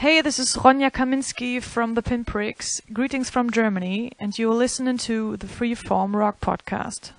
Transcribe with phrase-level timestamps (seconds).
[0.00, 2.80] Hey, this is Ronja Kaminski from the Pinpricks.
[2.90, 7.10] Greetings from Germany, and you're listening to the Freeform Rock Podcast.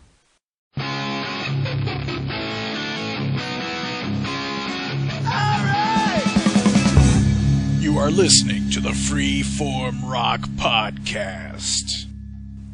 [7.79, 12.07] You are listening to the Freeform Rock Podcast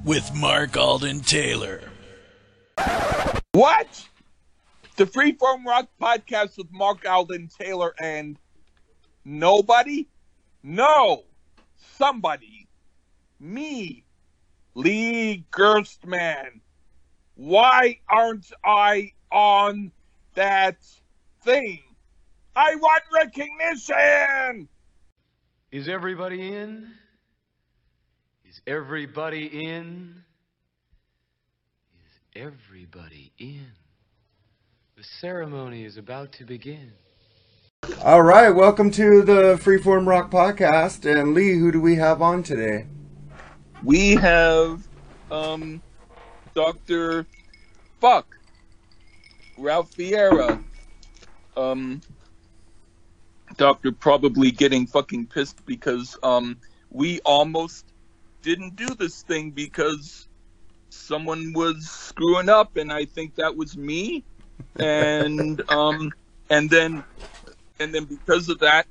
[0.05, 1.81] with Mark Alden Taylor.
[3.51, 4.07] What?
[4.95, 8.37] The Freeform Rock Podcast with Mark Alden Taylor and
[9.27, 10.07] nobody?
[10.63, 11.23] No,
[11.97, 12.67] somebody.
[13.39, 14.03] Me,
[14.73, 16.61] Lee Gerstmann.
[17.35, 19.91] Why aren't I on
[20.33, 20.77] that
[21.43, 21.83] thing?
[22.55, 24.67] I want recognition!
[25.71, 26.87] Is everybody in?
[28.45, 30.23] Is everybody in?
[31.93, 33.67] Is everybody in?
[34.95, 36.93] The ceremony is about to begin.
[38.03, 41.05] All right, welcome to the Freeform Rock Podcast.
[41.05, 42.87] And Lee, who do we have on today?
[43.83, 44.87] We have
[45.29, 45.81] um
[46.55, 47.27] Dr.
[48.01, 48.35] Fuck
[49.59, 50.63] Ralph Vieira.
[51.55, 52.01] Um
[53.57, 56.57] Doctor probably getting fucking pissed because um
[56.89, 57.85] we almost
[58.41, 60.27] didn't do this thing because
[60.89, 64.23] someone was screwing up and I think that was me
[64.79, 66.11] and um
[66.49, 67.03] and then
[67.79, 68.85] and then because of that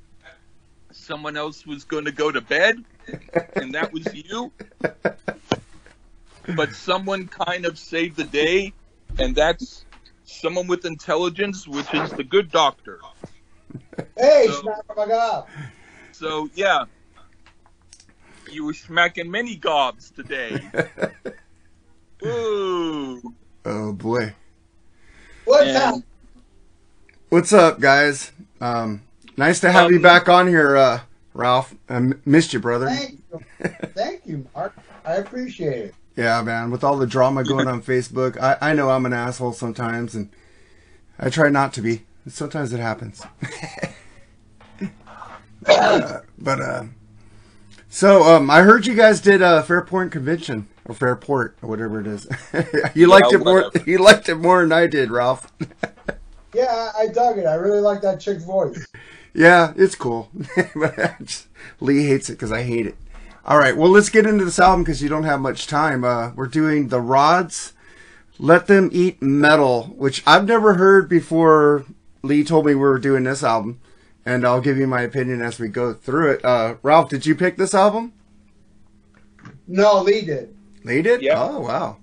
[0.91, 2.83] someone else was going to go to bed
[3.55, 4.51] and that was you
[6.55, 8.73] but someone kind of saved the day
[9.19, 9.85] and that's
[10.23, 12.99] someone with intelligence which is the good doctor
[14.17, 15.47] Hey, So- smack my god.
[16.11, 16.85] so yeah
[18.49, 20.59] you were smacking many gobs today
[22.25, 23.21] ooh
[23.69, 24.33] Oh boy,
[25.43, 26.01] What's And- up?
[27.27, 28.31] what's up, guys?
[28.61, 29.01] Um,
[29.37, 30.99] nice to have you Um, back on here, uh,
[31.33, 31.75] Ralph.
[31.89, 32.87] I m- missed you, brother.
[32.89, 33.39] Thank you.
[33.93, 34.75] Thank you, Mark.
[35.05, 35.95] I appreciate it.
[36.15, 36.71] Yeah, man.
[36.71, 40.29] With all the drama going on Facebook, I, I know I'm an asshole sometimes, and
[41.19, 42.03] I try not to be.
[42.27, 43.21] Sometimes it happens.
[45.65, 46.83] Uh, but uh,
[47.89, 52.07] so um, I heard you guys did a Fairpoint convention or Fairport or whatever it
[52.07, 52.25] is.
[52.95, 53.69] you liked it more.
[53.85, 55.51] You liked it more than I did, Ralph.
[56.57, 57.45] Yeah, I, I dug it.
[57.45, 58.85] I really like that chick's voice.
[59.33, 60.31] Yeah, it's cool.
[61.21, 61.47] just-
[61.79, 62.95] Lee hates it because I hate it.
[63.45, 66.03] All right, well, let's get into this album because you don't have much time.
[66.03, 67.73] Uh, we're doing The Rods,
[68.39, 71.85] Let Them Eat Metal, which I've never heard before
[72.23, 73.79] Lee told me we were doing this album.
[74.25, 76.43] And I'll give you my opinion as we go through it.
[76.43, 78.13] Uh, Ralph, did you pick this album?
[79.67, 80.57] No, Lee did.
[80.83, 81.21] Lee did?
[81.21, 81.43] Yeah.
[81.43, 81.97] Oh, wow.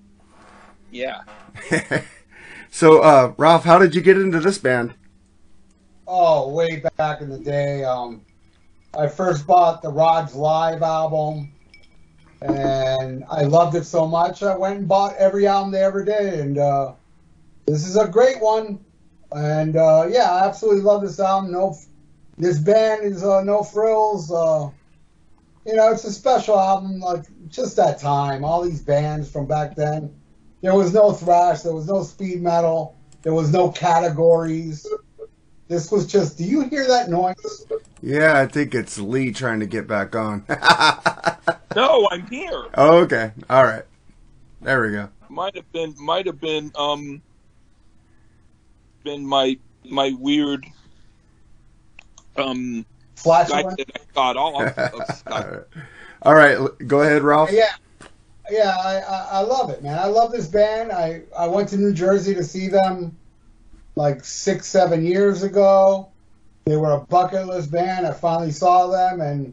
[0.93, 1.23] yeah
[2.75, 4.95] So, uh, Ralph, how did you get into this band?
[6.09, 7.85] Oh, way back in the day.
[7.85, 8.23] Um,
[8.99, 11.53] I first bought the Rods Live album,
[12.43, 14.43] and I loved it so much.
[14.43, 16.95] I went and bought every album they ever did, and uh,
[17.65, 18.85] this is a great one.
[19.31, 21.53] And uh, yeah, I absolutely love this album.
[21.53, 21.79] No,
[22.39, 24.33] this band is uh, no frills.
[24.33, 24.69] Uh,
[25.65, 28.45] you know, it's a special album, like just that time.
[28.45, 30.13] All these bands from back then.
[30.65, 31.61] There was no thrash.
[31.61, 32.97] There was no speed metal.
[33.21, 34.87] There was no categories.
[35.69, 36.39] This was just.
[36.39, 37.67] Do you hear that noise?
[38.01, 40.47] Yeah, I think it's Lee trying to get back on.
[41.77, 43.33] no i'm here oh, okay.
[43.51, 43.83] All right.
[44.63, 45.11] There we go.
[45.29, 47.21] might have been might have been um
[49.03, 50.65] been my my weird
[52.39, 52.87] um
[53.17, 53.51] Flash.
[53.51, 55.65] Skype that I got off of Skype.
[56.23, 57.51] All right, go ahead, Ralph.
[57.53, 57.75] Yeah,
[58.51, 58.77] yeah.
[58.77, 59.99] I, I I love it, man.
[59.99, 60.93] I love this band.
[60.93, 63.17] I I went to New Jersey to see them
[63.97, 66.09] like six seven years ago.
[66.67, 68.07] They were a bucket list band.
[68.07, 69.53] I finally saw them, and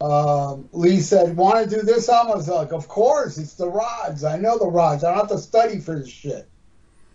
[0.00, 3.68] um, Lee said, "Want to do this album?" I was like, "Of course, it's the
[3.68, 4.24] Rods.
[4.24, 5.04] I know the Rods.
[5.04, 6.48] I don't have to study for this shit."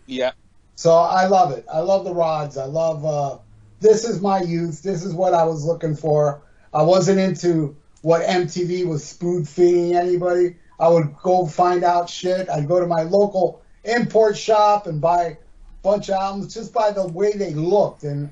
[0.06, 0.32] Yeah,
[0.76, 1.66] So I love it.
[1.72, 2.58] I love the rods.
[2.58, 3.38] I love uh
[3.80, 4.82] this is my youth.
[4.82, 6.42] This is what I was looking for.
[6.74, 10.56] I wasn't into what MTV was spoon feeding anybody.
[10.79, 12.49] I would go find out shit.
[12.49, 15.37] I'd go to my local import shop and buy a
[15.84, 18.03] bunch of albums just by the way they looked.
[18.03, 18.29] And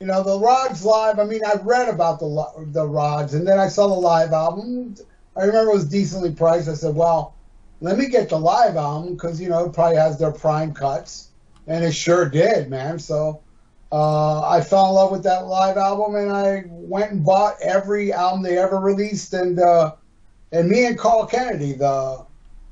[0.00, 1.18] you know, the Rods live.
[1.18, 4.96] I mean, I read about the the Rods, and then I saw the live album.
[5.36, 6.68] I remember it was decently priced.
[6.68, 7.34] I said, well,
[7.80, 11.28] let me get the live album because you know it probably has their prime cuts,
[11.66, 12.98] and it sure did, man.
[12.98, 13.40] So
[13.92, 18.12] uh, I fell in love with that live album, and I went and bought every
[18.12, 19.94] album they ever released, and uh,
[20.54, 22.24] and me and Carl Canedy, the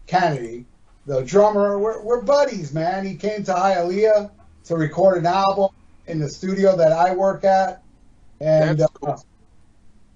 [0.06, 0.64] Canedy,
[1.04, 3.04] the drummer, we're, we're buddies, man.
[3.04, 4.30] He came to Hialeah
[4.64, 5.70] to record an album
[6.06, 7.82] in the studio that I work at,
[8.40, 9.16] and That's uh,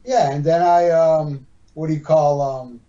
[0.05, 2.81] yeah, and then I um, what do you call um,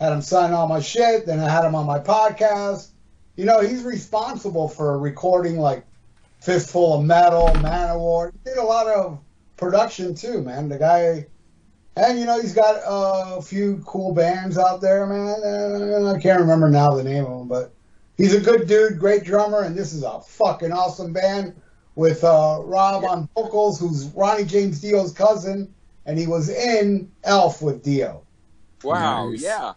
[0.00, 1.24] had him sign all my shit.
[1.24, 2.88] Then I had him on my podcast.
[3.36, 5.86] You know, he's responsible for recording like
[6.40, 8.32] Fistful of Metal, Manowar.
[8.32, 9.20] He did a lot of
[9.56, 10.68] production too, man.
[10.68, 11.26] The guy,
[11.98, 15.40] and you know, he's got a few cool bands out there, man.
[15.44, 17.72] Uh, I can't remember now the name of them, but
[18.16, 21.54] he's a good dude, great drummer, and this is a fucking awesome band
[21.94, 25.72] with uh, Rob on vocals, who's Ronnie James Dio's cousin,
[26.06, 28.22] and he was in Elf with Dio.
[28.84, 29.42] Wow, Nice.
[29.42, 29.72] yeah.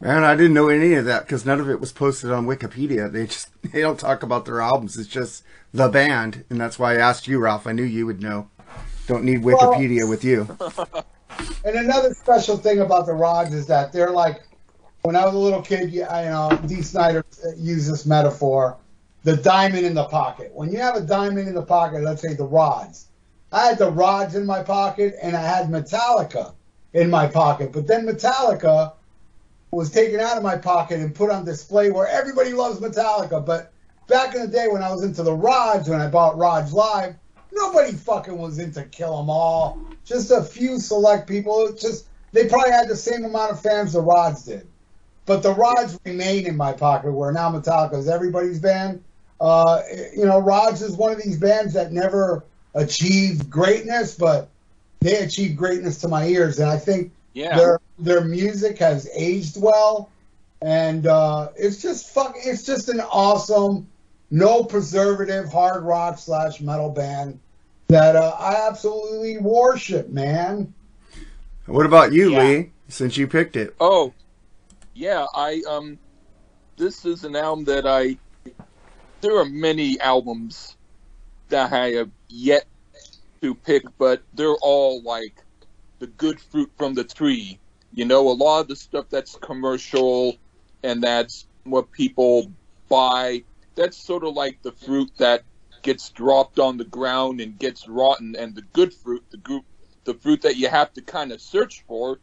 [0.00, 3.10] Man, I didn't know any of that because none of it was posted on Wikipedia.
[3.12, 4.96] They just they don't talk about their albums.
[4.98, 5.42] It's just
[5.72, 7.66] the band, and that's why I asked you, Ralph.
[7.66, 8.48] I knew you would know.
[9.06, 10.56] Don't need Wikipedia with you.
[11.64, 14.42] And another special thing about the rods is that they're like,
[15.02, 17.24] when I was a little kid, you you know, Dee Snider
[17.56, 18.78] used this metaphor,
[19.22, 20.50] the diamond in the pocket.
[20.54, 23.08] When you have a diamond in the pocket, let's say the rods.
[23.52, 26.54] I had the rods in my pocket and I had Metallica
[26.92, 28.92] in my pocket, but then Metallica
[29.70, 33.44] was taken out of my pocket and put on display where everybody loves Metallica.
[33.44, 33.72] But
[34.08, 37.14] back in the day when I was into the rods, when I bought Rods Live,
[37.54, 39.78] nobody fucking was into Kill 'Em All.
[40.04, 41.72] Just a few select people.
[41.72, 44.66] Just they probably had the same amount of fans the Rods did.
[45.26, 49.02] But the Rods remain in my pocket, where now Metallica is everybody's band.
[49.40, 49.80] Uh,
[50.14, 54.48] you know, Rods is one of these bands that never achieved greatness, but
[55.00, 57.56] they achieved greatness to my ears, and I think Yeah.
[57.56, 60.08] their their music has aged well,
[60.60, 62.34] and uh, it's just fuck.
[62.36, 63.86] It's just an awesome,
[64.34, 67.38] no preservative hard rock slash metal band
[67.86, 70.74] that uh, I absolutely worship, man.
[71.66, 72.42] What about you, Yeah.
[72.42, 72.70] Lee?
[72.88, 74.12] Since you picked it, Oh,
[74.92, 75.24] yeah.
[75.34, 75.98] I um,
[76.76, 78.18] this is an album that I.
[79.20, 80.76] There are many albums
[81.48, 82.66] that I have yet
[83.40, 85.40] to pick, but they're all like
[86.00, 87.58] the good fruit from the tree.
[87.94, 90.36] You know, a lot of the stuff that's commercial
[90.82, 92.50] and that's what people
[92.88, 93.44] buy.
[93.74, 95.42] That's sort of like the fruit that
[95.82, 99.64] gets dropped on the ground and gets rotten, and the good fruit, the group,
[100.04, 102.18] the fruit that you have to kind of search for,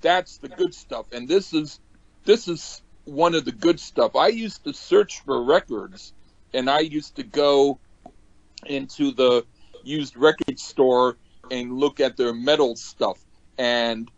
[0.00, 1.06] that's the good stuff.
[1.12, 1.80] And this is
[2.24, 4.16] this is one of the good stuff.
[4.16, 6.12] I used to search for records,
[6.52, 7.78] and I used to go
[8.66, 9.44] into the
[9.84, 11.16] used record store
[11.50, 13.18] and look at their metal stuff.
[13.58, 14.10] And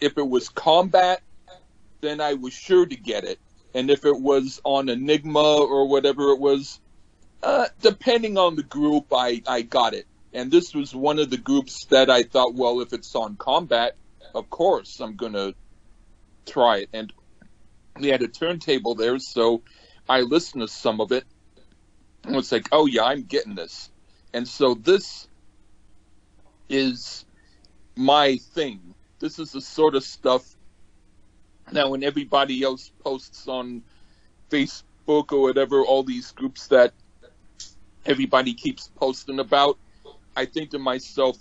[0.00, 1.22] if it was combat,
[2.00, 3.38] then I was sure to get it.
[3.74, 6.80] And if it was on Enigma or whatever it was,
[7.42, 10.06] uh, depending on the group, I, I got it.
[10.32, 13.96] And this was one of the groups that I thought, well, if it's on combat,
[14.34, 15.54] of course I'm gonna
[16.46, 16.88] try it.
[16.92, 17.12] And
[17.98, 19.62] we had a turntable there, so
[20.08, 21.24] I listened to some of it.
[22.24, 23.90] And it's like, oh yeah, I'm getting this.
[24.32, 25.28] And so this
[26.68, 27.26] is
[27.96, 28.94] my thing.
[29.18, 30.56] This is the sort of stuff
[31.70, 33.82] now when everybody else posts on
[34.50, 36.92] Facebook or whatever, all these groups that
[38.04, 39.78] everybody keeps posting about,
[40.34, 41.36] I think to myself,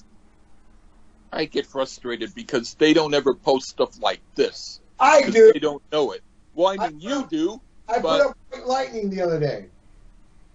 [1.34, 4.82] I get frustrated because they don't ever post stuff like this.
[5.00, 5.52] I do.
[5.54, 6.22] They don't know it.
[6.54, 9.66] Well, I mean, I- you do, I but- put up White Lightning the other day.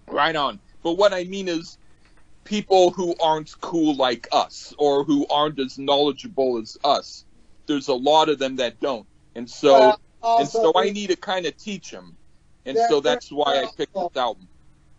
[0.07, 0.59] right on.
[0.83, 1.77] But what I mean is,
[2.45, 7.25] people who aren't cool like us or who aren't as knowledgeable as us.
[7.65, 9.05] There's a lot of them that don't,
[9.37, 12.17] and so Well, and so I need to kind of teach them,
[12.65, 14.47] and so that's why I picked this album.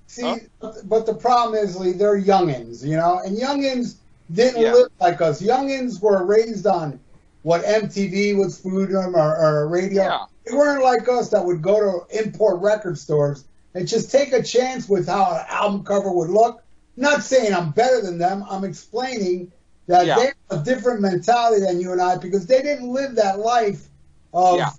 [0.06, 0.72] See, Huh?
[0.88, 3.96] but- the problem is, Lee, they're youngins, you know, and youngins
[4.32, 4.72] didn't Yeah.
[4.72, 5.42] live like us.
[5.42, 6.98] Youngins were raised on
[7.42, 10.04] what MTV was food them or, or radio.
[10.04, 10.24] Yeah.
[10.46, 14.42] They weren't like us that would go to import record stores and just take a
[14.42, 16.62] chance with how an album cover would look.
[16.96, 18.44] Not saying I'm better than them.
[18.48, 19.52] I'm explaining
[19.88, 20.16] that Yeah.
[20.16, 23.87] they have a different mentality than you and I because they didn't live that life
[24.32, 24.70] of Yeah.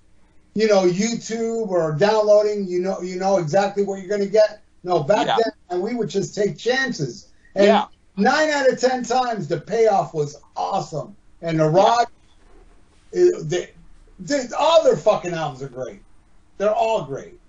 [0.56, 2.66] you know YouTube or downloading.
[2.68, 4.62] You know you know exactly what you're going to get.
[4.84, 5.36] No, back Yeah.
[5.44, 7.28] then and we would just take chances.
[7.56, 7.86] And Yeah.
[8.18, 11.16] nine out of ten times the payoff was awesome.
[11.42, 12.08] And the rod,
[13.12, 13.70] it- they,
[14.20, 16.02] they, all their fucking albums are great.
[16.58, 17.40] They're all great.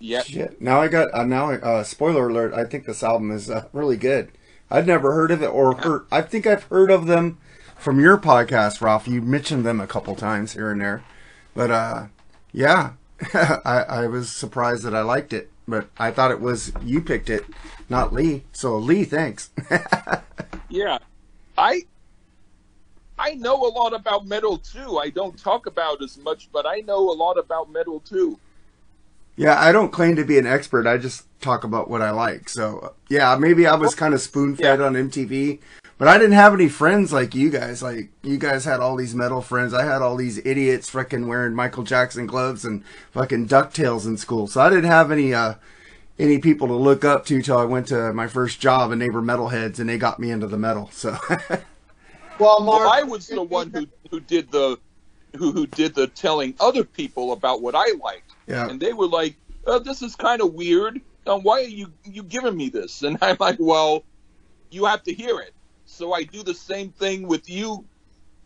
[0.00, 0.24] Yep.
[0.24, 0.60] shit.
[0.60, 1.50] Now I got uh, now.
[1.52, 2.52] Uh, spoiler alert!
[2.54, 4.32] I think this album is uh, really good.
[4.68, 6.06] I've never heard of it or heard.
[6.10, 7.38] I think I've heard of them
[7.82, 9.08] from your podcast, Ralph.
[9.08, 11.02] You mentioned them a couple times here and there,
[11.54, 12.06] but uh,
[12.52, 12.92] yeah,
[13.34, 15.50] I, I was surprised that I liked it.
[15.68, 17.44] But I thought it was you picked it,
[17.88, 18.42] not Lee.
[18.52, 19.50] So Lee, thanks.
[20.68, 20.96] Yeah,
[21.58, 21.82] I
[23.18, 24.96] I know a lot about metal too.
[24.96, 28.38] I don't talk about as much, but I know a lot about metal too.
[29.36, 30.86] Yeah, I don't claim to be an expert.
[30.86, 32.48] I just talk about what I like.
[32.48, 34.86] So, yeah, maybe I was kind of spoon fed Yeah.
[34.86, 35.58] on MTV,
[36.02, 37.80] But I didn't have any friends like you guys.
[37.80, 39.72] Like you guys had all these metal friends.
[39.72, 44.48] I had all these idiots freaking wearing Michael Jackson gloves and fucking Ducktales in school.
[44.48, 45.54] So I didn't have any uh
[46.18, 49.10] any people to look up to till I went to my first job and they
[49.10, 50.90] were metalheads and they got me into the metal.
[50.92, 51.16] So
[52.40, 54.80] Well, Mark, Well, I was the one who who did the
[55.36, 58.68] who who did the telling other people about what I liked, yeah.
[58.68, 59.36] and they were like,
[59.68, 61.00] oh, "This is kind of weird.
[61.28, 64.02] Um, why are you you giving me this?" And I'm like, "Well,
[64.72, 65.54] you have to hear it."
[65.92, 67.84] So I do the same thing with you,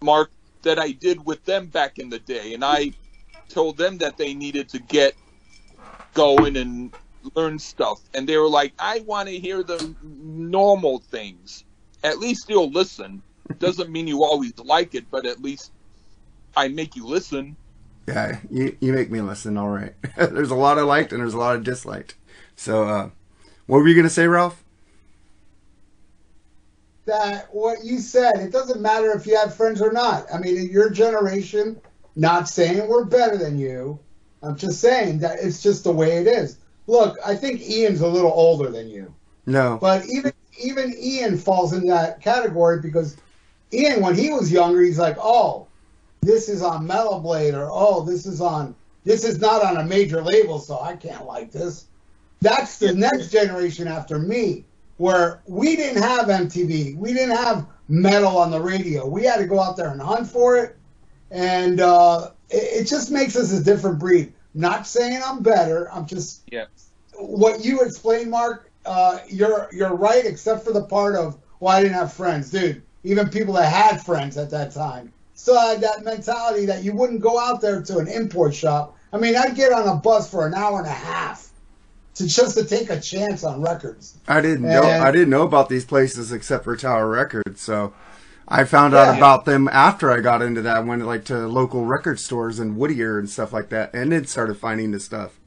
[0.02, 2.92] Mark, that I did with them back in the day, and I
[3.48, 5.14] told them that they needed to get
[6.12, 6.92] going and
[7.36, 11.64] learn stuff, and they were like, "I want to hear the normal things.
[12.02, 13.22] At least you'll listen."
[13.60, 15.70] Doesn't mean you always like it, but at least
[16.56, 17.56] I make you listen.
[18.08, 19.94] Yeah, you, you make me listen, all right.
[20.16, 22.16] there's a lot I liked and there's a lot of disliked.
[22.56, 23.10] So uh
[23.66, 24.65] what were you gonna say, Ralph?
[27.06, 30.26] That what you said, it doesn't matter if you have friends or not.
[30.32, 31.80] I mean, your generation,
[32.16, 33.98] not saying we're better than you.
[34.42, 36.58] I'm just saying that it's just the way it is.
[36.86, 39.12] Look, I think Ian's a little older than you,
[39.46, 39.78] No.
[39.80, 40.32] but even
[40.62, 43.16] even Ian falls in that category because
[43.72, 45.66] Ian, when he was younger, he's like, oh,
[46.22, 49.84] this is on Metal Blade, or oh, this is on this is not on a
[49.84, 51.86] major label, so I can't like this.
[52.40, 54.64] That's the next generation after me,
[54.96, 59.06] where we didn't have MTV, we didn't have metal on the radio.
[59.06, 60.76] We had to go out there and hunt for it,
[61.30, 64.32] and uh, it, it just makes us a different breed.
[64.54, 65.92] Not saying I'm better.
[65.92, 66.66] I'm just Yeah.
[67.18, 68.70] what you explained, Mark.
[68.84, 72.82] Uh, you're you're right, except for the part of well, I didn't have friends, dude.
[73.04, 77.20] Even people that had friends at that time still had that mentality that you wouldn't
[77.20, 78.96] go out there to an import shop.
[79.12, 81.45] I mean, I'd get on a bus for an hour and a half
[82.16, 84.18] to just to take a chance on records.
[84.26, 87.92] I didn't know I didn't know about these places except for Tower Records, so
[88.48, 90.76] I found out about them after I got into that.
[90.76, 94.24] I went like to local record stores in Whittier and stuff like that, and then
[94.26, 95.38] started finding the stuff.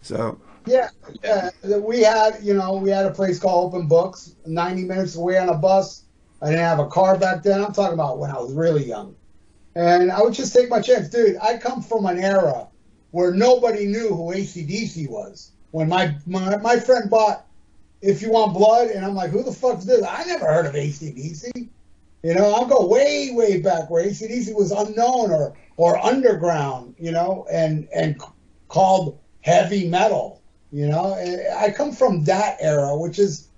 [0.00, 0.90] So Yeah,
[1.28, 1.50] uh,
[1.80, 5.48] we had, you know, we had a place called Open Books, 90 minutes away on
[5.48, 6.04] a bus.
[6.40, 7.62] I didn't have a car back then.
[7.62, 9.14] I'm talking about when I was really young.
[9.74, 11.08] And I would just take my chance.
[11.08, 12.68] Dude, I come from an era
[13.12, 15.51] where nobody knew who ACDC was.
[15.72, 17.46] When my, my, my friend bought
[18.00, 20.04] If You Want Blood, and I'm like, who the fuck's this?
[20.04, 21.68] I never heard of ACDC.
[22.22, 27.10] You know, I'll go way, way back where ACDC was unknown or, or underground, you
[27.10, 28.22] know, and, and
[28.68, 30.40] called heavy metal.
[30.70, 33.48] You know, And I come from that era, which is,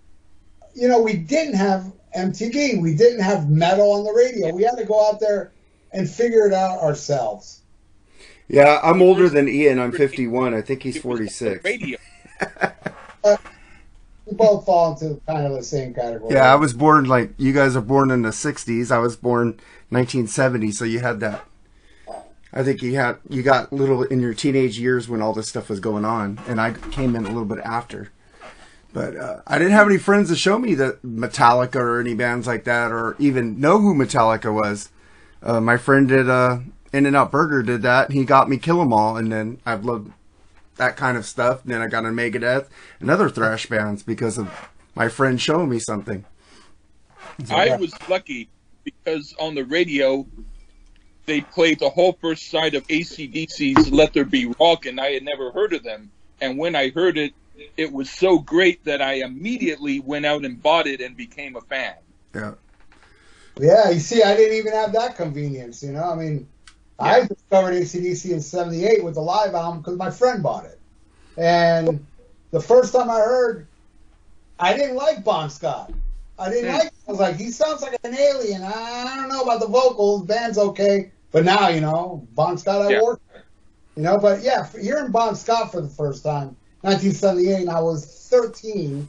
[0.74, 4.52] you know, we didn't have MTV, we didn't have metal on the radio.
[4.54, 5.52] We had to go out there
[5.92, 7.62] and figure it out ourselves.
[8.48, 9.78] Yeah, I'm older than Ian.
[9.78, 10.54] I'm 51.
[10.54, 11.64] I think he's It was on the 46.
[11.64, 11.98] Radio.
[14.26, 16.34] We both fall into kind of the same category.
[16.34, 18.90] Yeah, I was born like you guys are born in the '60s.
[18.90, 19.48] I was born
[19.90, 21.44] 1970, so you had that.
[22.52, 25.68] I think you had you got little in your teenage years when all this stuff
[25.68, 28.12] was going on, and I came in a little bit after.
[28.94, 32.46] But uh, I didn't have any friends to show me that Metallica or any bands
[32.46, 34.88] like that, or even know who Metallica was.
[35.42, 36.60] Uh, my friend did uh,
[36.94, 40.12] In-N-Out Burger did that, and he got me Kill 'Em All, and then I've loved
[40.76, 41.60] that kind of stuff.
[41.64, 42.68] Then I got into Megadeth
[43.00, 46.24] and other thrash bands because of my friend showing me something.
[47.50, 48.48] I was lucky
[48.84, 50.24] because on the radio
[51.26, 55.24] they played the whole first side of ACDC's Let There Be Rock, and I had
[55.24, 56.12] never heard of them.
[56.40, 57.32] And when I heard it,
[57.76, 61.60] it was so great that I immediately went out and bought it and became a
[61.62, 61.94] fan.
[62.34, 62.52] Yeah.
[63.58, 66.04] Yeah, you see, I didn't even have that convenience, you know?
[66.04, 66.46] I mean,
[66.98, 70.80] I discovered ACDC in 78 with the live album because my friend bought it.
[71.36, 72.06] And
[72.52, 73.68] the first time I heard,
[74.58, 75.92] I didn't like Bon Scott.
[76.38, 76.76] I didn't Hmm.
[76.78, 78.62] like I was like, he sounds like an alien.
[78.62, 80.22] I don't know about the vocals.
[80.22, 81.12] Band's okay.
[81.32, 83.02] But now, you know, Bon Scott, I Yeah.
[83.02, 83.20] work.
[83.96, 88.28] You know, but yeah, hearing Bon Scott for the first time, 1978, and I was
[88.28, 89.06] 13,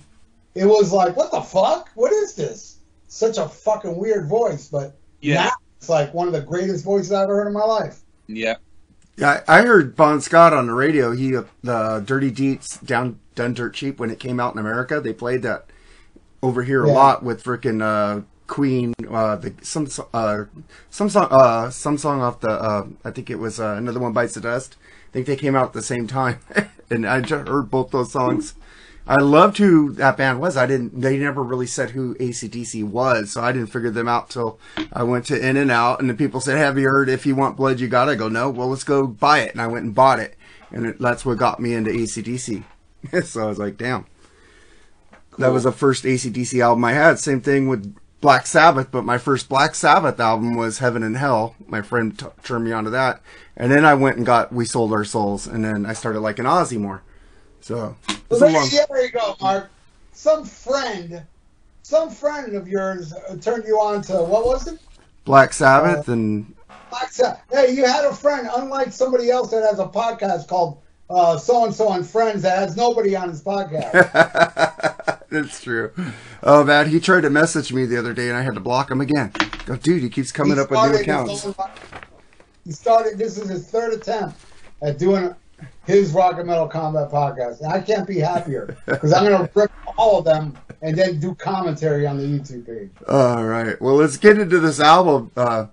[0.54, 1.90] it was like, what the fuck?
[1.96, 2.80] What is this?
[3.08, 5.46] Such a fucking weird voice, but Yeah.
[5.46, 8.00] now it's like one of the greatest voices I've ever heard in my life.
[8.28, 8.56] Yeah.
[9.18, 11.12] Yeah, I I heard Bon Scott on the radio.
[11.14, 15.00] He uh, the Dirty Deeds down done dirt cheap when it came out in America.
[15.00, 15.70] They played that
[16.42, 18.94] over here a lot with frickin' uh, Queen.
[19.10, 20.46] Uh, the some uh,
[20.90, 24.14] some song uh, some song off the uh, I think it was uh, another one
[24.14, 24.76] bites the dust.
[25.10, 26.40] I think they came out at the same time,
[26.90, 28.56] and I just heard both those songs.
[29.08, 30.58] I loved who that band was.
[30.58, 31.00] I didn't.
[31.00, 34.60] They never really said who ACDC was, so I didn't figure them out till
[34.92, 37.08] I went to In-N-Out, and the people said, "Have you heard?
[37.08, 39.68] If you want blood, you gotta go." No, well, let's go buy it, and I
[39.68, 40.36] went and bought it,
[40.72, 42.64] and it, that's what got me into ACDC.
[43.24, 44.06] so I was like, "Damn."
[45.38, 47.20] That was the first ACDC album I had.
[47.20, 51.56] Same thing with Black Sabbath, but my first Black Sabbath album was Heaven and Hell.
[51.68, 53.22] My friend t- turned me onto that,
[53.56, 56.46] and then I went and got We Sold Our Souls, and then I started liking
[56.46, 57.04] Ozzy more.
[57.66, 57.96] So
[58.30, 59.72] Well, there, long- yeah, there you go, Mark.
[60.12, 61.24] Some friend,
[61.82, 64.80] some friend of yours uh, turned you on to what was it?
[65.24, 66.54] Black Sabbath, and
[66.92, 67.42] Black Sabbath.
[67.52, 70.78] Hey, you had a friend, unlike somebody else that has a podcast called
[71.10, 73.92] uh, So and So and Friends that has nobody on his podcast.
[75.32, 75.92] That's true.
[76.44, 78.92] Oh man, he tried to message me the other day, and I had to block
[78.92, 79.32] him again.
[79.66, 81.44] Go, dude, he keeps coming He up with new accounts.
[81.48, 81.56] own-
[82.64, 83.18] He started.
[83.18, 84.40] This is his third attempt
[84.84, 85.34] at doing
[85.86, 89.50] his rock and metal combat podcast, and I can't be happier because I'm going to
[89.54, 92.90] rip all of them and then do commentary on the YouTube page.
[93.08, 93.80] All right.
[93.82, 95.32] Well, let's get into this album.
[95.36, 95.68] Uh,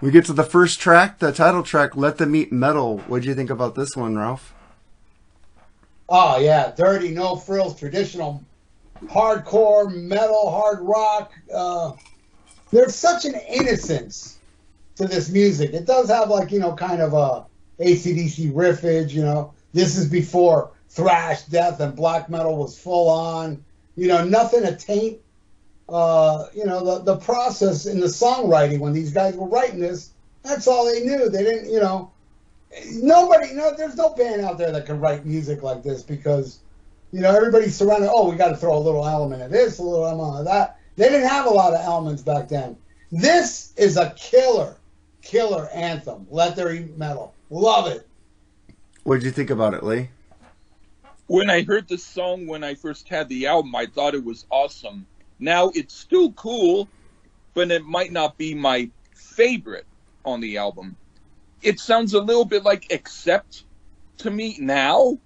[0.00, 3.28] we get to the first track, the title track, "Let Them Eat Metal." What do
[3.28, 4.52] you think about this one, Ralph?
[6.08, 8.42] Oh yeah, dirty, no frills, traditional,
[9.04, 11.32] hardcore metal, hard rock.
[11.54, 11.92] Uh,
[12.70, 14.38] there's such an innocence
[14.96, 15.72] to this music.
[15.72, 17.46] It does have like you know kind of a
[17.78, 19.10] ACDC riffage.
[19.10, 23.64] You know, this is before thrash, death, and black metal was full on.
[23.96, 25.18] You know, nothing to taint.
[25.88, 30.10] Uh, you know, the the process in the songwriting when these guys were writing this,
[30.42, 31.28] that's all they knew.
[31.28, 32.12] They didn't, you know,
[32.94, 36.60] nobody no there's no band out there that can write music like this because
[37.12, 39.82] you know everybody's surrounded oh we got to throw a little element of this a
[39.82, 42.76] little element of that they didn't have a lot of elements back then
[43.10, 44.76] this is a killer
[45.20, 48.08] killer anthem let there eat metal love it
[49.04, 50.08] What did you think about it, Lee?
[51.26, 54.46] When I heard the song when I first had the album, I thought it was
[54.50, 55.06] awesome.
[55.38, 56.88] Now it's still cool,
[57.52, 59.86] but it might not be my favorite
[60.24, 60.96] on the album.
[61.62, 63.64] It sounds a little bit like Accept
[64.18, 65.18] to me now,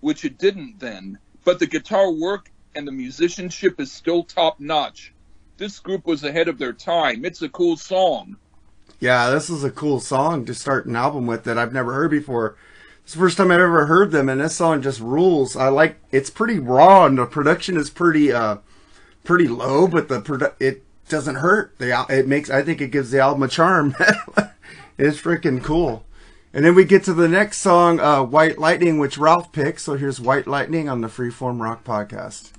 [0.00, 1.18] which it didn't then.
[1.44, 5.12] But the guitar work and the musicianship is still top notch.
[5.56, 7.24] This group was ahead of their time.
[7.24, 8.36] It's a cool song.
[9.02, 12.12] Yeah, this is a cool song to start an album with that I've never heard
[12.12, 12.54] before.
[13.02, 15.56] It's the first time I've ever heard them, and this song just rules.
[15.56, 18.58] I like it's pretty raw, and the production is pretty uh
[19.24, 21.76] pretty low, but the produ- it doesn't hurt.
[21.78, 23.96] The it makes I think it gives the album a charm.
[24.98, 26.04] it's freaking cool.
[26.54, 29.80] And then we get to the next song, uh, White Lightning, which Ralph picked.
[29.80, 32.52] So here's White Lightning on the Freeform Rock Podcast.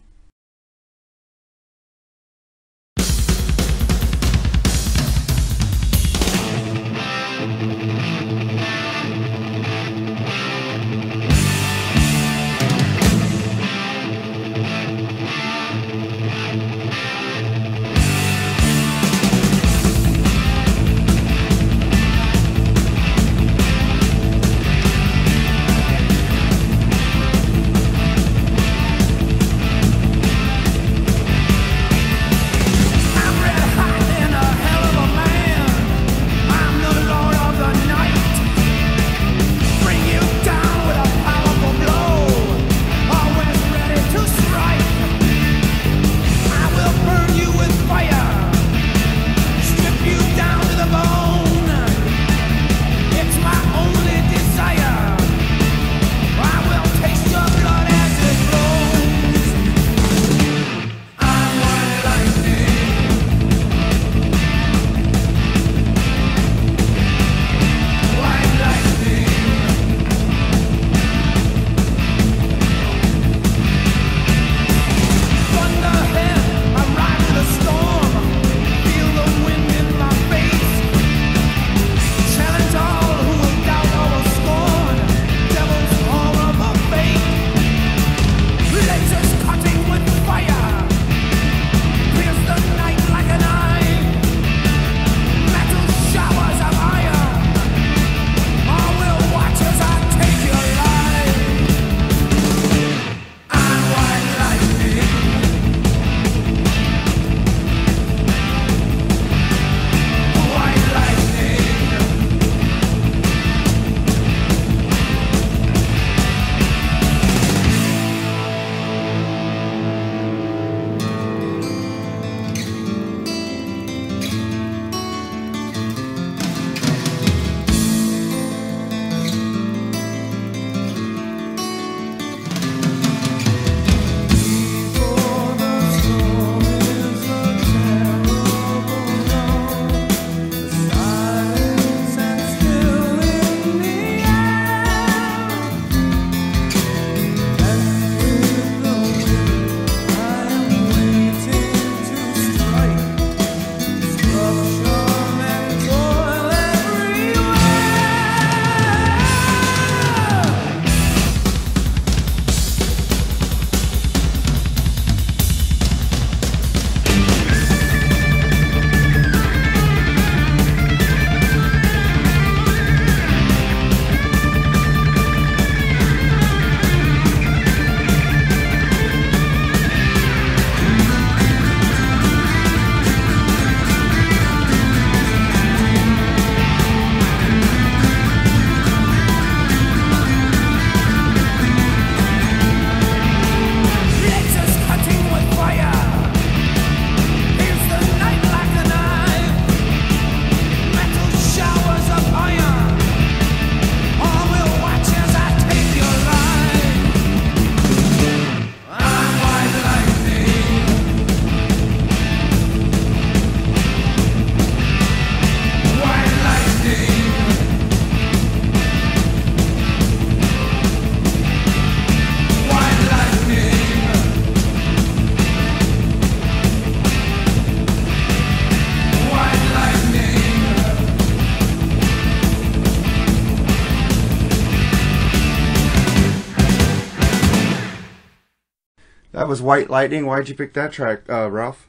[239.73, 240.27] White Lightning.
[240.27, 241.87] Why'd you pick that track, uh, Ralph?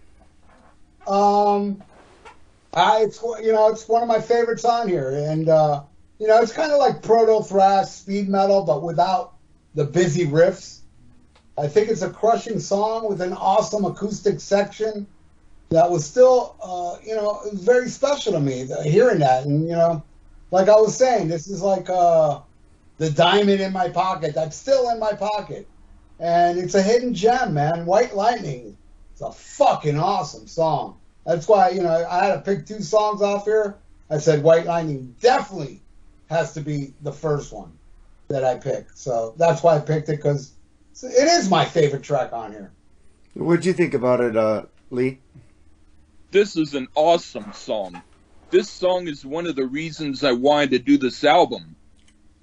[1.06, 1.82] Um,
[2.72, 5.82] I it's you know it's one of my favorites on here, and uh,
[6.18, 9.34] you know it's kind of like proto thrash, speed metal, but without
[9.74, 10.78] the busy riffs.
[11.58, 15.06] I think it's a crushing song with an awesome acoustic section
[15.68, 19.44] that was still, uh, you know, very special to me hearing that.
[19.44, 20.02] And you know,
[20.50, 22.40] like I was saying, this is like uh,
[22.96, 25.68] the diamond in my pocket that's still in my pocket,
[26.18, 27.86] and it's a hidden gem, man.
[27.86, 28.76] White Lightning.
[29.12, 30.98] It's a fucking awesome song.
[31.24, 33.76] That's why, you know, I had to pick two songs off here.
[34.10, 35.80] I said White Lightning definitely
[36.28, 37.72] has to be the first one
[38.28, 38.98] that I picked.
[38.98, 40.52] So that's why I picked it because
[41.02, 42.72] it is my favorite track on here.
[43.34, 45.18] What'd you think about it, uh, Lee?
[46.30, 48.02] This is an awesome song.
[48.50, 51.73] This song is one of the reasons I wanted to do this album.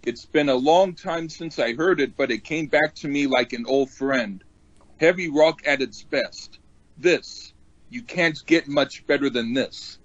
[0.03, 3.27] It's been a long time since I heard it, but it came back to me
[3.27, 4.43] like an old friend.
[4.99, 6.59] Heavy rock at its best.
[6.97, 7.53] This.
[7.89, 9.99] You can't get much better than this.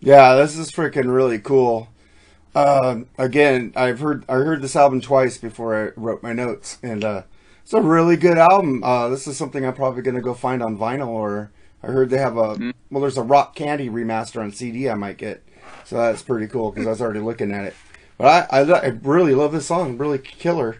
[0.00, 1.88] Yeah, this is freaking really cool.
[2.54, 7.02] Um, again, I've heard I heard this album twice before I wrote my notes, and
[7.02, 7.22] uh,
[7.62, 8.84] it's a really good album.
[8.84, 11.50] Uh, this is something I'm probably gonna go find on vinyl, or
[11.82, 12.72] I heard they have a Mhm.
[12.90, 15.42] well, there's a Rock Candy remaster on CD I might get,
[15.84, 17.74] so that's pretty cool because I was already looking at it.
[18.22, 20.76] But I, I I really love this song, really killer.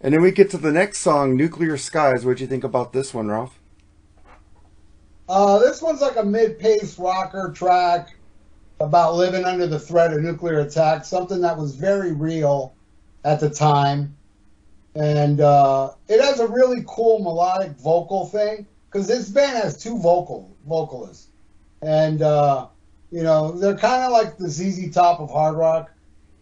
[0.00, 2.24] And then we get to the next song, Nuclear Skies.
[2.24, 3.60] What'd you think about this one, Ralph?
[5.28, 8.16] Uh, this one's like a mid-paced rocker track
[8.80, 12.74] about living under the threat of nuclear attack, something that was very real
[13.24, 14.16] at the time.
[14.96, 19.96] And uh, it has a really cool melodic vocal thing because this band has two
[19.96, 21.28] vocal vocalists,
[21.82, 22.66] and uh,
[23.12, 25.92] you know they're kind of like the ZZ Top of hard rock.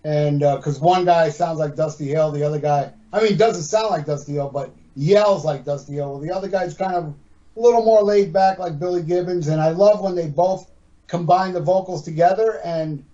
[0.04, 3.62] And uh, because one guy sounds like Dusty Hill, the other guy, I mean, doesn't
[3.62, 6.18] sound like Dusty Hill, but yells like Dusty Hill.
[6.18, 7.14] The other guy's kind of
[7.56, 10.70] a little more laid back like Billy Gibbons, and I love when they both
[11.06, 12.60] combine the vocals together.
[12.64, 13.04] And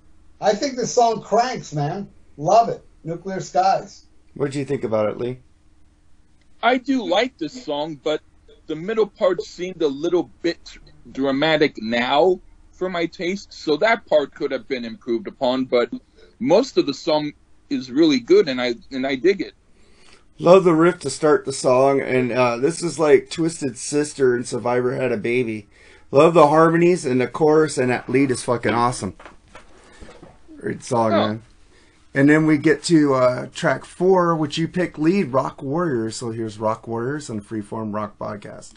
[0.41, 2.11] I think this song cranks, man.
[2.37, 2.85] Love it.
[3.05, 4.07] Nuclear Skies.
[4.35, 5.39] What'd you think about it, Lee?
[6.63, 8.21] I do like this song, but
[8.67, 10.79] the middle part seemed a little bit
[11.13, 12.41] dramatic now
[12.73, 15.91] for my taste, so that part could have been improved upon, but
[16.39, 17.33] most of the song
[17.71, 19.55] is really good and I and I dig it.
[20.39, 24.45] Love the riff to start the song, and uh, this is like Twisted Sister and
[24.47, 25.69] Survivor Had a Baby.
[26.11, 29.15] Love the harmonies and the chorus, and that lead is fucking awesome.
[30.59, 31.17] Great song, Oh.
[31.29, 31.43] man.
[32.17, 36.17] And then we get to uh, track four, which you pick lead, Rock Warriors.
[36.17, 38.75] So here's Rock Warriors on Freeform Rock Podcast.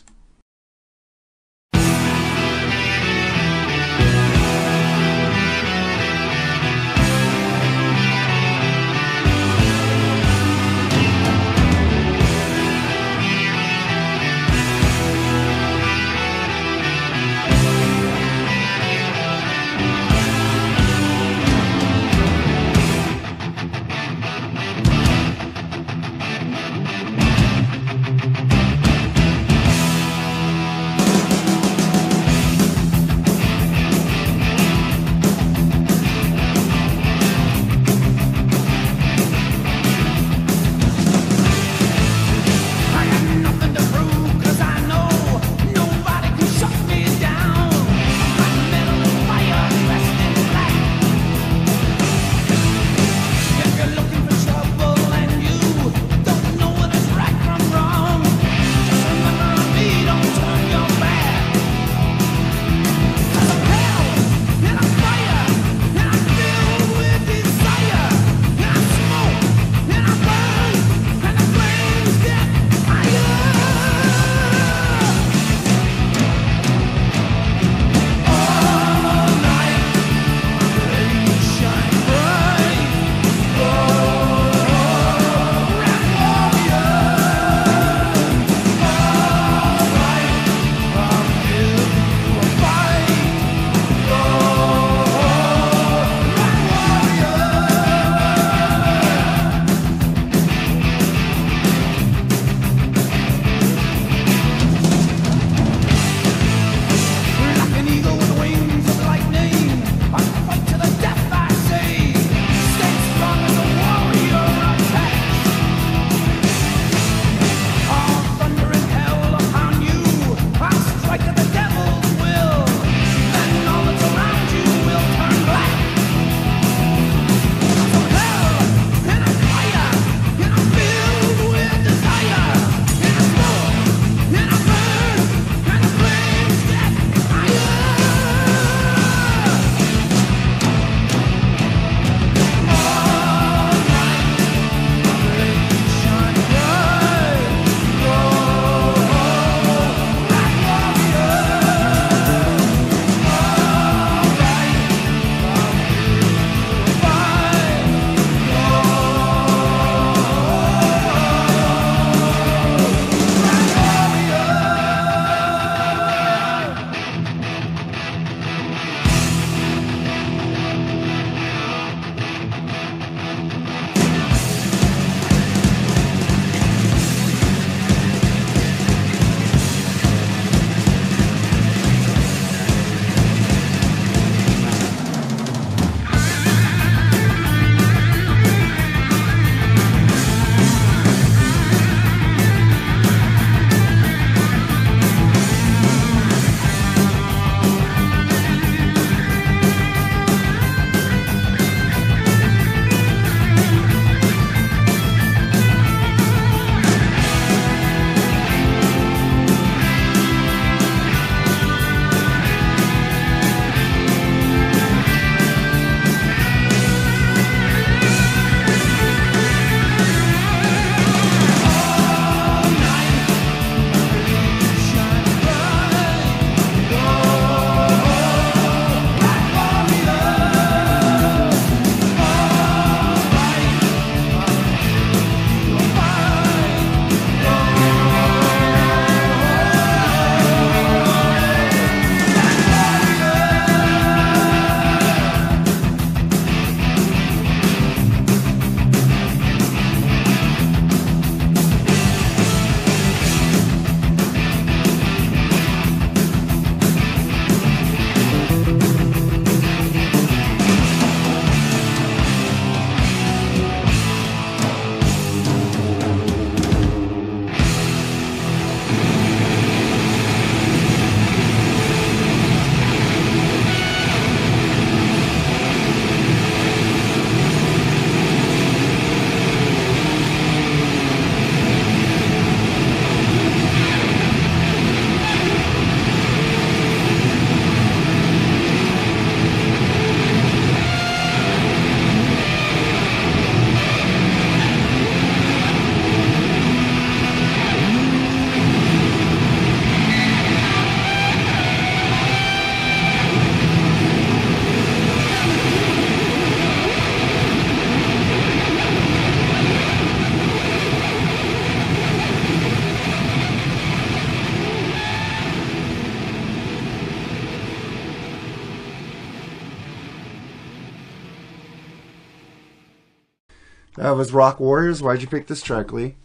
[324.17, 325.01] Was Rock Warriors.
[325.01, 326.15] Why'd you pick this track, Lee?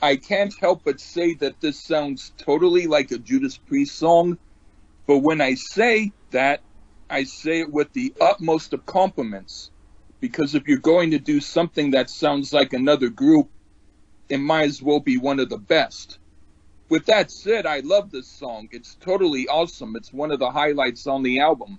[0.00, 4.38] I can't help but say that this sounds totally like a Judas Priest song,
[5.06, 6.60] but when I say that,
[7.10, 9.70] I say it with the utmost of compliments.
[10.20, 13.48] Because if you're going to do something that sounds like another group,
[14.28, 16.18] it might as well be one of the best.
[16.88, 18.68] With that said, I love this song.
[18.72, 19.94] It's totally awesome.
[19.94, 21.78] It's one of the highlights on the album.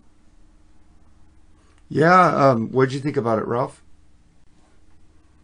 [1.90, 3.84] Yeah, um, what'd you think about it, Ralph?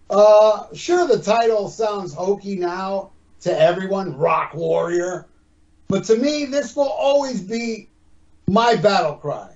[0.09, 5.27] Uh, sure, the title sounds hokey now to everyone, Rock Warrior,
[5.87, 7.87] but to me, this will always be
[8.47, 9.55] my battle cry.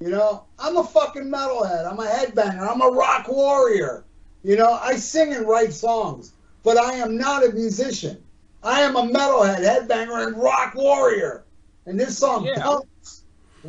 [0.00, 1.90] You know, I'm a fucking metalhead.
[1.90, 2.68] I'm a headbanger.
[2.68, 4.04] I'm a rock warrior.
[4.42, 8.22] You know, I sing and write songs, but I am not a musician.
[8.62, 11.44] I am a metalhead, headbanger, and rock warrior.
[11.86, 12.62] And this song Yeah.
[12.62, 13.24] pumps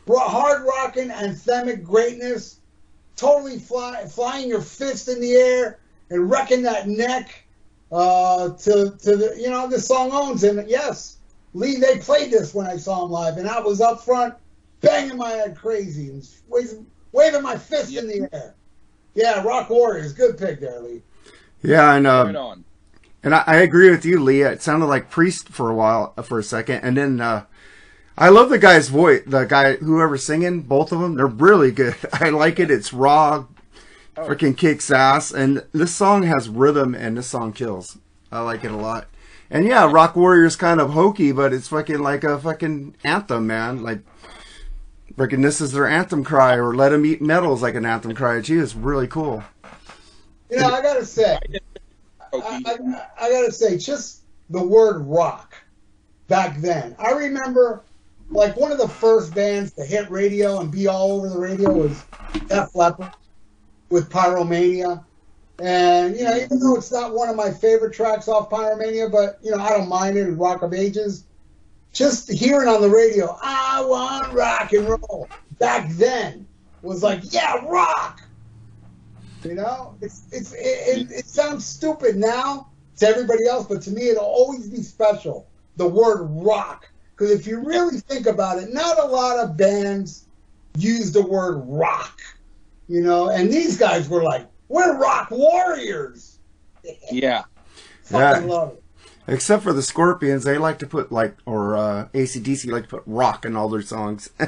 [0.10, 2.60] hard rocking, anthemic greatness,
[3.16, 7.44] totally fly, flying your fist in the air and wrecking that neck
[7.92, 11.18] uh, to to the you know the song owns and yes,
[11.54, 14.36] Lee they played this when I saw him live and I was up front
[14.82, 18.56] banging my head crazy and waving, waving my fist in the air.
[19.16, 21.02] Yeah, Rock Warriors, good pick there, Lee.
[21.64, 22.64] Yeah, and uh, Right on.
[23.24, 24.44] And I, I agree with you, Lee.
[24.44, 27.46] It sounded like Priest for a while, for a second, and then uh,
[28.18, 29.24] I love the guy's voice.
[29.26, 31.96] The guy, whoever's singing, both of them, they're really good.
[32.14, 32.72] I like it.
[32.72, 33.46] It's raw,
[34.18, 34.28] Oh.
[34.28, 38.00] freaking kicks ass, and this song has rhythm, and this song kills.
[38.32, 39.08] I like it a lot.
[39.50, 43.84] And yeah, Rock Warrior's kind of hokey, but it's fucking like a fucking anthem, man.
[43.84, 44.00] Like,
[45.16, 48.42] freaking, this is their anthem cry, or Let Them Eat Metal's like an anthem cry.
[48.42, 49.44] Gee, it's really cool.
[50.50, 51.38] You know, I gotta say,
[52.34, 52.78] I, I,
[53.22, 55.54] I gotta say, just the word rock
[56.28, 56.96] back then.
[56.98, 57.84] I remember,
[58.32, 61.72] like one of the first bands to hit radio and be all over the radio
[61.72, 62.04] was
[62.48, 63.12] Def Leppard
[63.90, 65.04] with Pyromania.
[65.60, 66.46] And you know, mm-hmm.
[66.46, 69.70] even though it's not one of my favorite tracks off Pyromania, but you know, I
[69.70, 71.24] don't mind it in Rock of Ages.
[71.94, 75.28] Just hearing on the radio, I want rock and roll.
[75.58, 76.46] Back then
[76.84, 78.22] was like, yeah, rock.
[79.44, 83.92] You know, it's it's it, it, it sounds stupid now to everybody else, but to
[83.92, 85.48] me, it'll always be special.
[85.78, 90.26] The word rock, because if you really think about it, not a lot of bands
[90.76, 92.20] use the word rock.
[92.88, 96.40] You know, and these guys were like, "We're rock warriors."
[97.12, 97.44] Yeah.
[98.04, 98.54] Fucking Yeah.
[98.54, 98.84] love it.
[99.30, 103.04] Except for the Scorpions, they like to put like, or uh, ACDC like to put
[103.06, 104.30] rock in all their songs.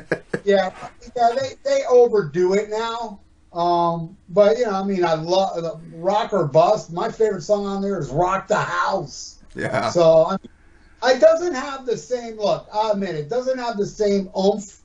[0.45, 0.71] Yeah,
[1.17, 3.19] yeah, they they overdo it now.
[3.51, 6.93] Um, but you know, I mean, I love rock or bust.
[6.93, 9.89] My favorite song on there is "Rock the House." yeah.
[9.89, 12.67] So I mean, it doesn't have the same look.
[12.73, 14.81] I admit it doesn't have the same oomph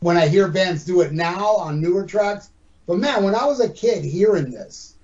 [0.00, 2.50] when I hear bands do it now on newer tracks.
[2.86, 4.94] But man, when I was a kid hearing this,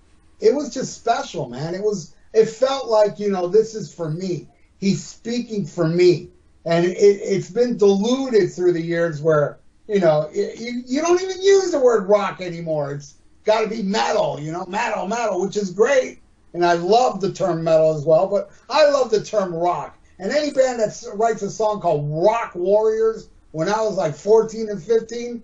[0.40, 1.74] it was just special, man.
[1.74, 2.14] It was.
[2.32, 4.48] It felt like you know this is for me.
[4.78, 6.30] He's speaking for me,
[6.64, 11.42] and it, it's been diluted through the years where you know you you don't even
[11.42, 12.92] use the word rock anymore.
[12.92, 13.14] It's
[13.44, 16.22] got to be metal, you know, metal, metal, which is great
[16.54, 19.98] and I love the term metal as well, but I love the term rock.
[20.18, 24.68] And any band that writes a song called Rock Warriors, when I was like 14
[24.68, 25.42] and 15,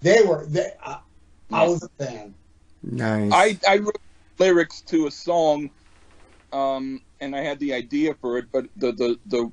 [0.00, 0.98] they were, they, uh,
[1.52, 2.34] I, I was a fan.
[2.82, 3.32] Nice.
[3.32, 3.98] I, I wrote
[4.38, 5.70] lyrics to a song,
[6.52, 9.52] um, and I had the idea for it, but the, the, the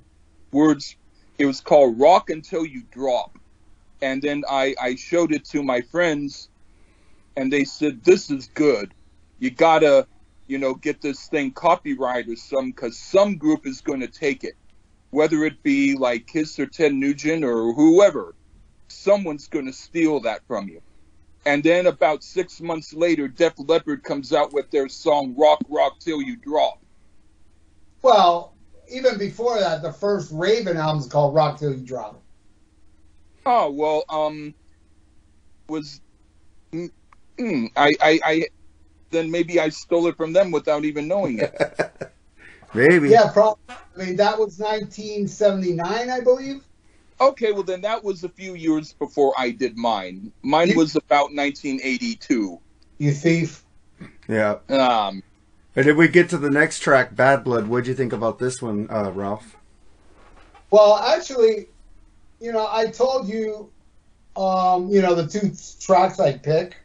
[0.52, 0.96] words,
[1.38, 3.38] it was called Rock Until You Drop.
[4.02, 6.50] And then I, I showed it to my friends,
[7.36, 8.94] and they said, This is good.
[9.40, 10.08] You gotta,
[10.48, 14.44] you know, get this thing copyrighted or some, because some group is going to take
[14.44, 14.56] it.
[15.12, 18.36] Whether it be like Kiss or Ted Nugent or whoever,
[18.90, 20.82] someone's going to steal that from you.
[21.46, 26.00] And then about six months later, Def Leppard comes out with their song "Rock Rock
[26.00, 26.80] Till You Drop."
[28.02, 28.56] Well,
[28.92, 32.22] even before that, the first Raven album is called Rock Till You Drop.
[33.46, 34.54] Oh well, um,
[35.70, 36.02] was
[36.74, 36.92] mm,
[37.40, 38.48] mm, I, I I
[39.12, 41.56] then maybe I stole it from them without even knowing it.
[42.74, 43.10] Maybe.
[43.10, 43.58] Yeah, probably.
[43.70, 46.64] I mean, that was 1979, I believe.
[47.20, 50.32] Okay, well then that was a few years before I did mine.
[50.42, 52.60] Mine was about 1982.
[52.98, 53.64] You thief.
[54.28, 54.58] Yeah.
[54.70, 55.24] Um,
[55.76, 57.68] And did we get to the next track, Bad Blood?
[57.68, 59.56] What'd you think about this one, uh, Ralph?
[60.72, 61.68] Well, actually,
[62.40, 63.70] you know, I told you,
[64.36, 65.52] um, you know, the two
[65.82, 66.78] tracks I pick.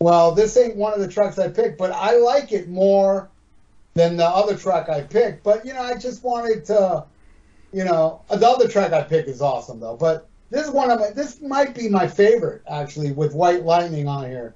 [0.00, 3.28] Well, this ain't one of the tracks I picked, but I like it more
[3.94, 5.44] than the other track I picked.
[5.44, 7.04] But you know, I just wanted to,
[7.72, 9.96] you know, the other track I picked is awesome though.
[9.96, 14.08] But this is one of my, this might be my favorite actually, with White Lightning
[14.08, 14.54] on here.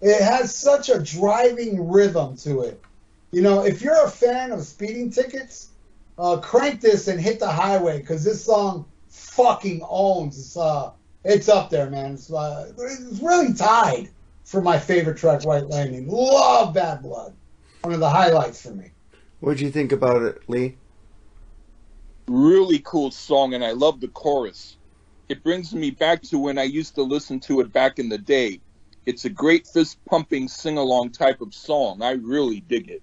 [0.00, 2.82] it has such a driving rhythm to it.
[3.30, 5.70] You know, if you're a fan of speeding tickets,
[6.18, 10.38] uh, crank this and hit the highway because this song fucking owns.
[10.38, 10.92] It's uh,
[11.24, 12.14] it's up there, man.
[12.14, 14.08] It's, uh, it's really tied
[14.44, 16.08] for my favorite track, White Lightning.
[16.08, 17.34] Love Bad Blood.
[17.82, 18.90] One of the highlights for me.
[19.40, 20.76] What'd you think about it, Lee?
[22.28, 24.76] Really cool song, and I love the chorus.
[25.28, 28.18] It brings me back to when I used to listen to it back in the
[28.18, 28.60] day.
[29.06, 32.02] It's a great fist pumping sing along type of song.
[32.02, 33.02] I really dig it.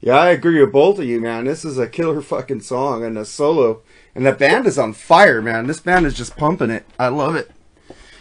[0.00, 1.44] Yeah, I agree with both of you, man.
[1.44, 3.82] This is a killer fucking song and a solo.
[4.14, 5.66] And the band is on fire, man.
[5.68, 6.84] This band is just pumping it.
[6.98, 7.50] I love it.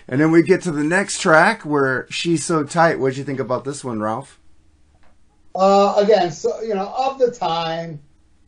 [0.08, 3.00] And then we get to the next track where she's so tight.
[3.00, 4.40] What'd you think about this one, Ralph?
[5.56, 8.00] Uh, again, so you know, of the time,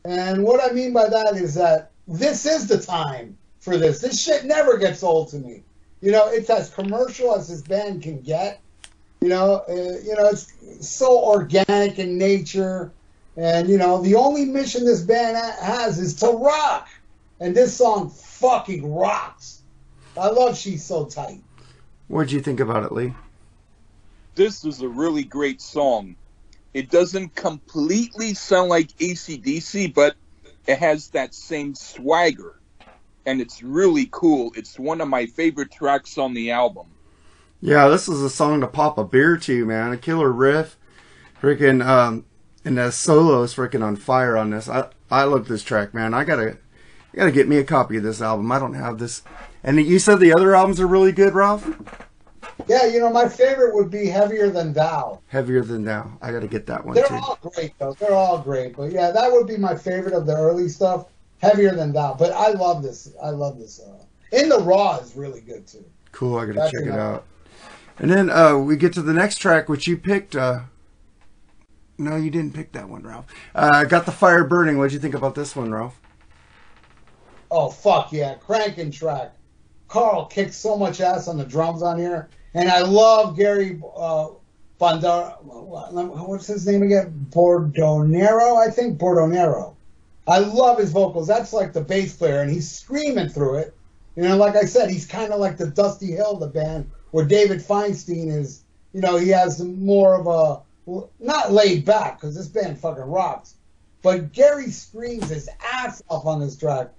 [0.08, 4.00] and what I mean by that is that this is the time for this.
[4.00, 5.64] This shit never gets old to me.
[6.00, 8.62] You know, it's as commercial as this band can get.
[9.20, 12.92] You know, uh, you know, it's so organic in nature,
[13.36, 16.88] and you know, the only mission this band has is to rock,
[17.42, 19.64] and this song fucking rocks.
[20.18, 21.42] I love "She's So Tight."
[22.08, 23.14] What'd you think about it, Lee?
[24.36, 26.16] This is a really great song.
[26.78, 30.16] It doesn't completely sound like ACDC, but
[30.68, 32.60] it has that same swagger.
[33.26, 34.52] And it's really cool.
[34.56, 36.86] It's one of my favorite tracks on the album.
[37.62, 39.92] Yeah, this is a song to pop a beer to, man.
[39.92, 40.78] A killer riff.
[41.42, 42.26] Freaking, um,
[42.64, 44.70] and the solo is freaking on fire on this.
[44.70, 46.14] I, I love this track, man.
[46.14, 46.60] I gotta,
[47.16, 48.52] gotta get me a copy of this album.
[48.52, 49.24] I don't have this.
[49.64, 51.68] And you said the other albums are really good, Ralph?
[52.68, 56.12] Yeah, you know, my favorite would be "Heavier Than Thou." Heavier Than Thou.
[56.22, 57.14] I gotta get that one They're too.
[57.16, 57.94] all great, though.
[57.94, 61.06] They're all great, but yeah, that would be my favorite of the early stuff.
[61.40, 63.14] Heavier Than Thou, but I love this.
[63.22, 63.80] I love this.
[63.80, 64.04] Uh,
[64.36, 65.86] In the Raw is really good too.
[66.12, 67.26] Cool, I gotta check it out.
[68.00, 70.36] And then uh, we get to the next track, which you picked.
[70.36, 70.62] Uh,
[72.00, 73.26] no, you didn't pick that one, Ralph.
[73.56, 74.78] Uh, got the fire burning.
[74.78, 76.00] What'd you think about this one, Ralph?
[77.50, 79.34] Oh fuck yeah, cranking track.
[79.88, 82.28] Carl kicks so much ass on the drums on here,
[82.58, 84.28] and I love Gary uh.
[84.80, 87.28] What's his name again?
[87.32, 89.74] Bordonaro, I think Bordonaro.
[90.28, 91.28] I love his vocals.
[91.28, 93.76] That's like the bass player, and he's screaming through it.
[94.16, 97.26] You know, like I said, he's kind of like the Dusty Hill the band, where
[97.26, 98.64] David Feinstein is.
[98.94, 100.62] You know, he has more of a
[101.20, 103.56] not laid back because this band fucking rocks,
[104.02, 106.90] but Gary screams his ass off on this track.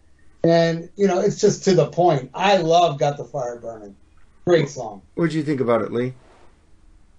[0.45, 2.31] And, you know, it's just to the point.
[2.35, 3.97] I love Got the Fire Burning.
[4.49, 5.03] Great song.
[5.15, 6.15] What'd you think about it, Lee?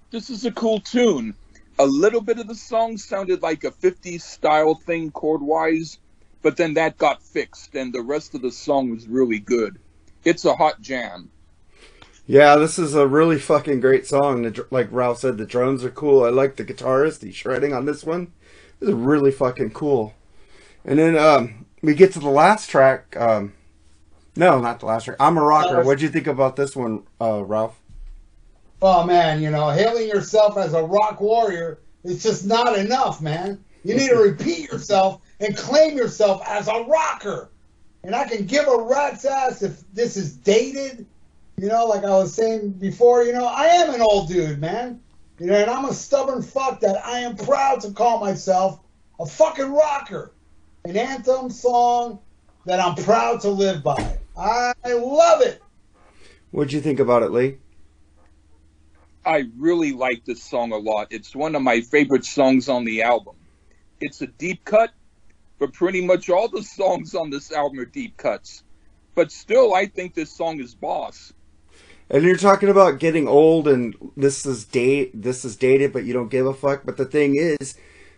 [0.09, 1.35] This is a cool tune.
[1.77, 5.99] A little bit of the song sounded like a 50s style thing chord wise,
[6.41, 9.77] but then that got fixed, and the rest of the song was really good.
[10.25, 11.29] It's a hot jam.
[12.25, 14.51] Yeah, this is a really fucking great song.
[14.71, 16.23] Like Ralph said, the drums are cool.
[16.23, 17.21] I like the guitarist.
[17.21, 18.33] He's shredding on this one.
[18.79, 20.15] This is really fucking cool.
[20.83, 23.15] And then um, we get to the last track.
[23.15, 23.53] Um,
[24.39, 25.17] no, not the last track.
[25.19, 25.81] I'm a rocker.
[25.81, 27.79] Uh, What'd you think about this one, uh, Ralph?
[28.81, 33.63] Oh, man, you know, hailing yourself as a rock warrior is just not enough, man.
[33.83, 37.49] You need to repeat yourself and claim yourself as a rocker.
[38.03, 41.05] And I can give a rat's ass if this is dated.
[41.57, 45.01] You know, like I was saying before, you know, I am an old dude, man.
[45.39, 48.79] You know, and I'm a stubborn fuck that I am proud to call myself
[49.19, 50.31] a fucking rocker.
[50.85, 52.19] An anthem song
[52.65, 54.18] that I'm proud to live by.
[54.39, 55.61] I love it.
[56.51, 57.57] What'd you think about it, Lee?
[59.25, 61.07] I really like this song a lot.
[61.11, 63.35] It's one of my favorite songs on the album.
[63.99, 64.91] It's a deep cut,
[65.59, 68.63] but pretty much all the songs on this album are deep cuts.
[69.13, 71.33] But still, I think this song is boss.
[72.09, 76.13] And you're talking about getting old and this is date this is dated but you
[76.13, 76.83] don't give a fuck.
[76.85, 77.75] But the thing is,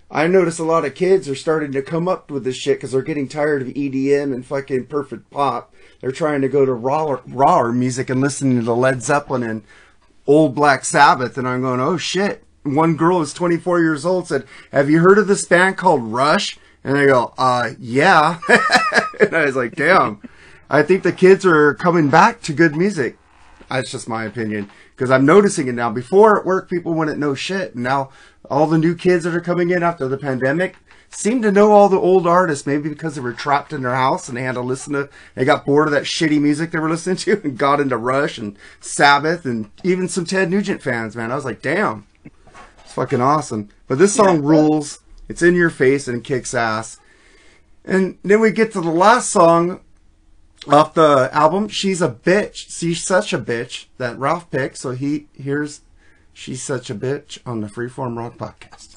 [0.10, 2.92] I notice a lot of kids are starting to come up with this shit because
[2.92, 5.74] they're getting tired of EDM and fucking perfect pop.
[6.02, 9.64] They're trying to go to raw rawer music and listening to the Led Zeppelin and
[10.28, 11.38] old Black Sabbath.
[11.38, 12.44] And I'm going, oh shit.
[12.64, 16.60] One girl who's 24 years old said, "Have you heard of this band called Rush?"
[16.84, 18.38] And I go, "Uh, yeah."
[19.20, 20.22] and I was like, "Damn."
[20.70, 23.18] I think the kids are coming back to good music.
[23.68, 25.90] That's just my opinion because I'm noticing it now.
[25.90, 27.74] Before at work, people wouldn't know shit.
[27.74, 28.12] And now
[28.48, 30.76] all the new kids that are coming in after the pandemic
[31.12, 32.66] seem to know all the old artists.
[32.66, 35.10] Maybe because they were trapped in their house and they had to listen to.
[35.36, 38.38] They got bored of that shitty music they were listening to and got into Rush
[38.38, 41.16] and Sabbath and even some Ted Nugent fans.
[41.16, 42.08] Man, I was like, damn,
[42.84, 43.70] it's fucking awesome.
[43.88, 45.00] But this song rules.
[45.30, 47.00] It's in your face and it kicks ass.
[47.86, 49.80] And then we get to the last song
[50.68, 51.70] off the album.
[51.70, 52.70] She's a bitch.
[52.70, 54.78] She's such a bitch that Ralph picked.
[54.78, 55.82] So he here's
[56.34, 58.91] She's Such a Bitch on the Freeform Rock Podcast.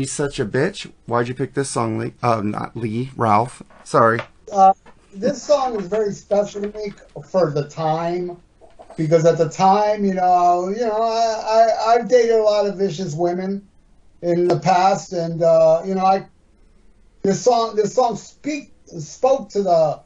[0.00, 0.90] She's Such a Bitch.
[1.04, 2.14] Why'd you pick this song, Lee?
[2.22, 3.62] Uh, not Lee, Ralph.
[3.84, 4.18] Sorry.
[4.50, 4.72] Uh,
[5.12, 6.94] this song is very special to me
[7.28, 8.38] for the time
[8.96, 13.14] because at the time, you know, you know, I, I've dated a lot of vicious
[13.14, 13.68] women
[14.22, 16.26] in the past, and uh, you know, I
[17.20, 20.00] this song this song speak spoke to the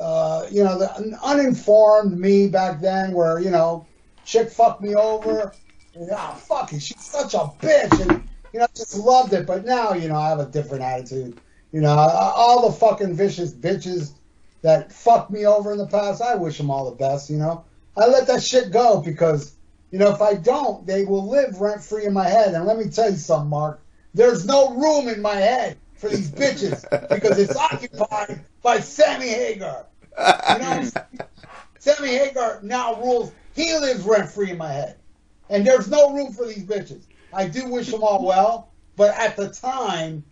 [0.00, 3.86] uh, you know the uninformed me back then, where you know,
[4.24, 5.52] chick fucked me over,
[5.94, 9.46] and, fuck it, she's such a bitch, and you know, I just loved it.
[9.46, 11.40] But now, you know, I have a different attitude.
[11.72, 14.12] You know, all the fucking vicious bitches
[14.62, 17.64] that fucked me over in the past, I wish them all the best, you know.
[17.96, 19.54] I let that shit go because,
[19.90, 22.54] you know, if I don't, they will live rent free in my head.
[22.54, 23.82] And let me tell you something, Mark.
[24.14, 29.86] There's no room in my head for these bitches because it's occupied by Sammy Hagar.
[30.52, 30.90] You know,
[31.78, 33.32] Sammy Hagar now rules.
[33.54, 34.96] He lives rent free in my head.
[35.48, 37.04] And there's no room for these bitches.
[37.32, 40.24] I do wish them all well, but at the time,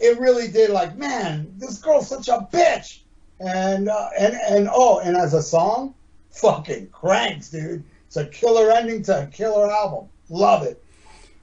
[0.00, 3.00] it really did like, man, this girl's such a bitch.
[3.40, 5.94] And uh, and and oh, and as a song,
[6.30, 7.82] fucking cranks, dude.
[8.06, 10.08] It's a killer ending to a killer album.
[10.28, 10.82] Love it.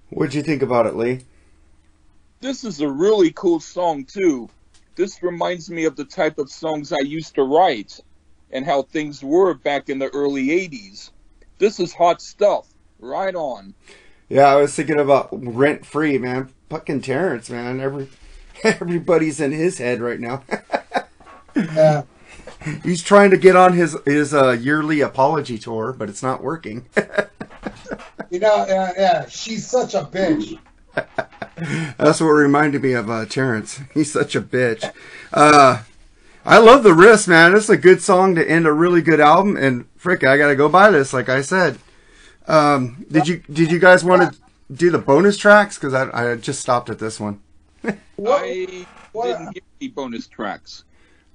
[0.09, 1.21] What'd you think about it, Lee?
[2.41, 4.49] This is a really cool song too.
[4.95, 7.99] This reminds me of the type of songs I used to write
[8.51, 11.11] and how things were back in the early 80s.
[11.57, 12.67] This is hot stuff.
[12.99, 13.73] Right on.
[14.29, 16.53] Yeah, I was thinking about rent free, man.
[16.69, 17.79] Fucking Terrence, man.
[17.79, 18.09] Every
[18.63, 20.43] everybody's in his head right now.
[21.55, 22.03] Yeah.
[22.83, 26.85] He's trying to get on his his uh, yearly apology tour, but it's not working.
[28.29, 29.25] You know, yeah, yeah.
[29.27, 30.59] She's such a bitch.
[31.97, 33.81] That's what reminded me of uh, Terrence.
[33.93, 34.89] He's such a bitch.
[35.33, 35.81] Uh,
[36.45, 37.55] I love the wrist, man.
[37.55, 39.57] It's a good song to end a really good album.
[39.57, 41.11] And frick, I gotta go buy this.
[41.11, 41.79] Like I said,
[42.49, 44.39] um, did you did you guys want to
[44.71, 45.77] do the bonus tracks?
[45.77, 47.41] Because I I just stopped at this one.
[48.15, 50.83] What, I didn't hear any bonus tracks.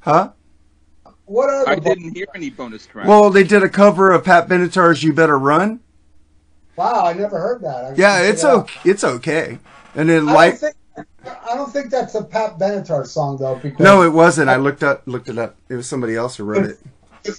[0.01, 0.31] Huh?
[1.27, 3.09] what are the I didn't hear any bonus tracks.
[3.09, 5.81] Well, they did a cover of Pat Benatar's "You Better Run."
[6.77, 7.85] Wow, I never heard that.
[7.85, 8.81] I Yeah, it's check okay.
[8.91, 9.59] It's okay.
[9.95, 10.63] And then I like,
[10.97, 13.57] I don't think that's a Pat Benatar song though.
[13.57, 14.51] Because no, it wasn't.
[14.51, 15.57] I looked up looked it up.
[15.69, 16.79] It was somebody else who wrote it.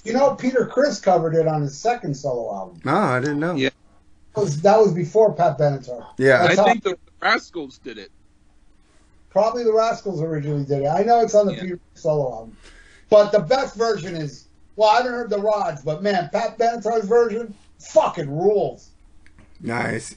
[0.04, 2.80] You know, Peter Criss covered it on his second solo album.
[2.84, 3.54] No, I didn't know.
[3.54, 3.70] Yeah.
[4.34, 6.06] That was, that was before Pat Benatar.
[6.18, 6.42] Yeah.
[6.42, 8.10] I That's how- think the Rascals did it.
[9.30, 10.86] Probably the Rascals originally did it.
[10.88, 11.60] I know it's on the Yeah.
[11.62, 12.56] Peter solo album.
[13.10, 17.06] But the best version is, well, I haven't heard the Rods, but man, Pat Benatar's
[17.06, 18.90] version fucking rules.
[19.60, 20.16] Nice.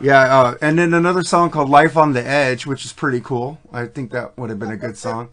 [0.00, 3.58] Yeah, uh, and then another song called "Life on the Edge," which is pretty cool.
[3.72, 5.28] I think that would have been a good song.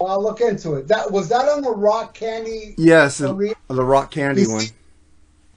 [0.00, 0.88] I'll look into it.
[0.88, 2.74] That was that on the Rock Candy.
[2.78, 4.64] Yes, the, the Rock Candy one.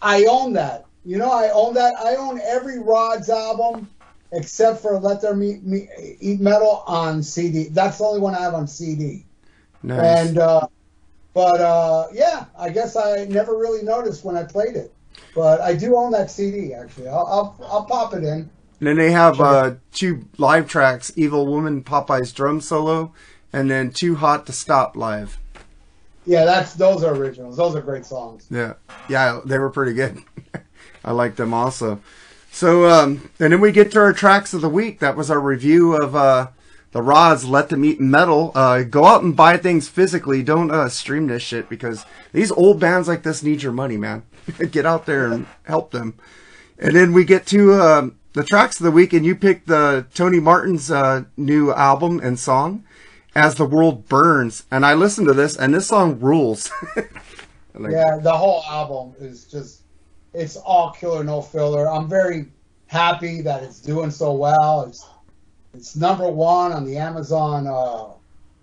[0.02, 0.86] I own that.
[1.06, 1.96] You know, I own that.
[1.96, 3.90] I own every Rods album
[4.34, 5.88] except for Let Them Eat, Me,
[6.20, 7.66] Eat Metal on CD.
[7.66, 9.26] That's the only one I have on CD.
[9.84, 10.28] Nice.
[10.28, 10.68] And uh,
[11.34, 14.94] but uh, yeah, I guess I never really noticed when I played it.
[15.36, 17.08] But I do own that CD actually.
[17.08, 17.28] I'll
[17.60, 18.50] I'll, I'll pop it in.
[18.80, 23.14] And then they have uh, two live tracks: "Evil Woman," Popeye's drum solo,
[23.54, 25.38] and then "Too Hot to Stop" live.
[26.26, 27.56] Yeah, that's those are originals.
[27.58, 28.48] Those are great songs.
[28.50, 28.74] Yeah,
[29.10, 30.20] yeah, they were pretty good.
[31.06, 32.02] I liked them also.
[32.52, 35.00] So, um, and then we get to our tracks of the week.
[35.00, 36.50] That was our review of uh,
[36.92, 37.46] the Rods.
[37.46, 38.52] Let them eat metal.
[38.54, 40.44] Uh, go out and buy things physically.
[40.44, 44.24] Don't uh, stream this shit because these old bands like this need your money, man.
[44.72, 46.14] get out there and help them.
[46.78, 50.06] And then we get to um, the tracks of the week, and you picked the
[50.14, 52.84] Tony Martin's uh, new album and song,
[53.36, 56.72] "As the World Burns." And I listened to this, and this song rules.
[57.76, 59.82] Like- Yeah, the whole album is just
[60.34, 61.90] it's all killer, no filler.
[61.90, 62.46] I'm very
[62.88, 64.84] happy that it's doing so well.
[64.88, 65.04] It's
[65.74, 68.10] it's number one on the Amazon uh,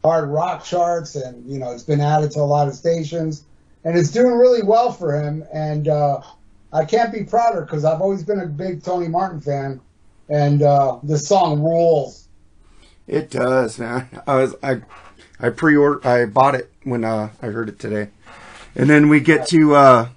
[0.04, 3.44] hard rock charts, and you know it's been added to a lot of stations,
[3.84, 5.44] and it's doing really well for him.
[5.52, 6.20] And uh,
[6.72, 9.80] I can't be prouder because I've always been a big Tony Martin fan,
[10.28, 12.28] and uh, this song rules.
[13.10, 14.08] It does, man.
[14.24, 14.82] I was I
[15.40, 18.10] I pre-order I bought it when uh, I heard it today.
[18.76, 20.08] And then we get to uh,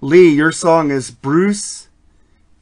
[0.00, 1.86] Lee, your song is Bruce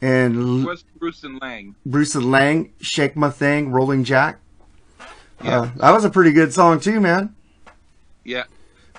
[0.02, 1.76] and L- West Bruce and Lang.
[1.86, 4.38] Bruce and Lang, Shake My Thing, Rolling Jack.
[5.42, 5.60] Yeah.
[5.60, 7.34] Uh, that was a pretty good song too, man.
[8.22, 8.44] Yeah.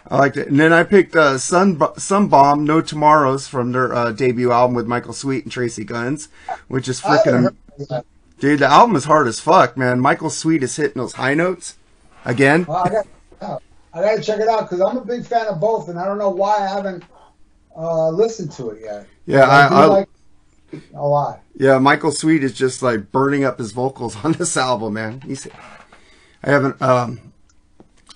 [0.09, 0.47] I liked it.
[0.47, 4.87] And then I picked uh, Sun SunBomb, No Tomorrows from their uh, debut album with
[4.87, 6.29] Michael Sweet and Tracii Guns,
[6.67, 7.55] which is freaking heard
[7.89, 8.05] that.
[8.39, 8.59] Dude.
[8.59, 9.99] The album is hard as fuck, man.
[9.99, 11.77] Michael Sweet is hitting those high notes
[12.25, 12.65] again.
[12.65, 13.07] Well, I got,
[13.41, 13.57] yeah,
[13.93, 16.05] I got to check it out because I'm a big fan of both, and I
[16.05, 17.03] don't know why I haven't
[17.75, 19.07] uh, listened to it yet.
[19.25, 20.09] Yeah, I, do I like
[20.93, 21.41] a lot.
[21.57, 25.21] Yeah, Michael Sweet is just like burning up his vocals on this album, man.
[25.21, 25.47] He's,
[26.43, 27.33] I haven't, um,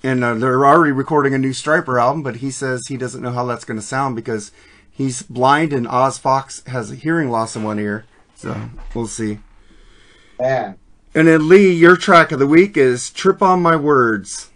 [0.04, 3.32] and uh, they're already recording a new Stryper album, but he says he doesn't know
[3.32, 4.52] how that's going to sound because
[4.90, 8.06] he's blind and Oz Fox has a hearing loss in one ear.
[8.36, 9.40] So we'll see.
[10.40, 10.78] Man,
[11.14, 14.50] And then Lee, your track of the week is "Trip on My Words."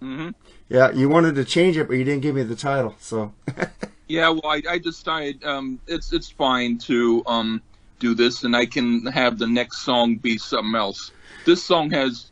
[0.00, 0.30] hmm
[0.68, 2.94] Yeah, you wanted to change it, but you didn't give me the title.
[3.00, 3.34] So
[4.08, 7.62] Yeah, well, I, I decided um, it's it's fine to um,
[8.00, 11.10] do this, and I can have the next song be something else.
[11.46, 12.30] This song has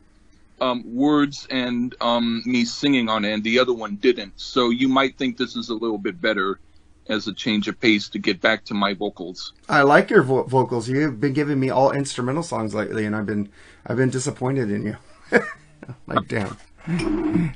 [0.61, 4.39] um, words and um, me singing on it, and the other one didn't.
[4.39, 6.61] So you might think this is a little bit better
[7.09, 9.53] as a change of pace to get back to my vocals.
[9.69, 10.89] I like your vo- vocals.
[10.89, 13.49] You've been giving me all instrumental songs lately, and I've been
[13.87, 14.97] I've been disappointed in you.
[16.07, 16.57] like damn,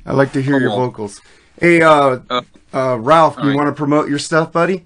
[0.05, 0.87] I like to hear Oh, your well.
[0.87, 1.21] vocals.
[1.59, 2.41] Hey, uh, Uh,
[2.73, 3.55] uh, Ralph, you right.
[3.55, 4.85] want to promote your stuff, buddy?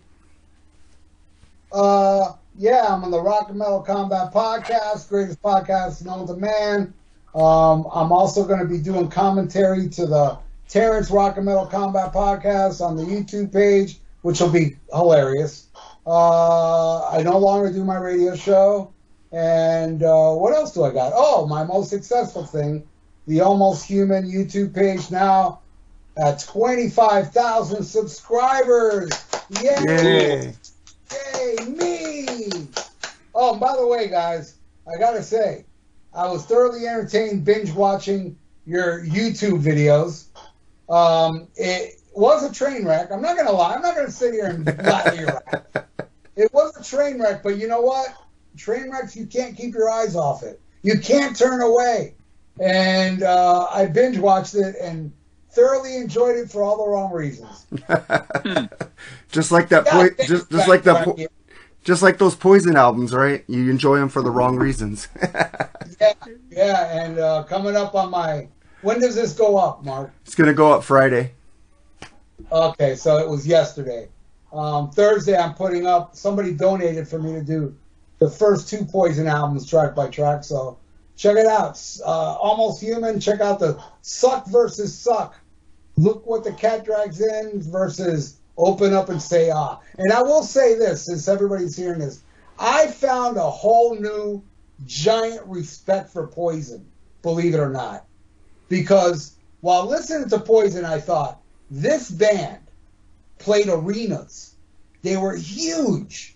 [1.73, 6.93] uh, yeah, I'm on the Rock and Metal Combat Podcast, greatest podcast known to man.
[7.33, 10.37] Um, I'm also going to be doing commentary to the
[10.67, 15.67] Terrence Rock and Metal Combat Podcast on the YouTube page, which will be hilarious.
[16.05, 18.91] Uh, I no longer do my radio show.
[19.31, 21.13] And uh, what else do I got?
[21.15, 22.87] Oh, my most successful thing,
[23.27, 25.61] the Almost Human YouTube page now
[26.17, 29.09] at 25,000 subscribers.
[29.61, 29.75] Yay!
[29.87, 30.53] Yay!
[31.11, 32.67] Yay, me!
[33.33, 34.55] Oh, and by the way, guys,
[34.87, 35.65] I gotta say,
[36.13, 40.25] I was thoroughly entertained binge watching your YouTube videos.
[40.93, 43.11] Um, it was a train wreck.
[43.11, 43.75] I'm not gonna lie.
[43.75, 45.81] I'm not gonna sit here and lie to you.
[46.35, 48.07] It was a train wreck, but you know what?
[48.55, 50.61] Train wrecks, you can't keep your eyes off it.
[50.81, 52.15] You can't turn away.
[52.59, 55.11] And uh, I binge watched it and
[55.51, 57.65] thoroughly enjoyed it for all the wrong reasons.
[59.29, 61.17] just like that, God, po- just just like that, po-
[61.83, 63.43] just like those Poison albums, right?
[63.47, 65.07] You enjoy them for the wrong reasons.
[66.49, 68.47] yeah, and uh, coming up on my.
[68.81, 70.11] When does this go up, Mark?
[70.25, 71.33] it's gonna go up Friday.
[72.51, 74.07] Okay, so it was yesterday.
[74.53, 76.15] Um, Thursday, I'm putting up.
[76.15, 77.75] Somebody donated for me to do
[78.19, 80.43] the first two Poison albums track by track.
[80.43, 80.77] So
[81.15, 81.81] check it out.
[82.05, 83.19] Uh, Almost Human.
[83.19, 85.35] Check out the Suck versus Suck
[85.97, 89.79] look what the cat drags in versus open up and say ah.
[89.97, 92.23] And I will say this, since everybody's hearing this,
[92.59, 94.43] I found a whole new
[94.85, 96.85] giant respect for Poison,
[97.21, 98.05] believe it or not.
[98.69, 101.40] Because while listening to Poison, I thought,
[101.71, 102.59] this band
[103.39, 104.55] played arenas.
[105.01, 106.35] They were huge.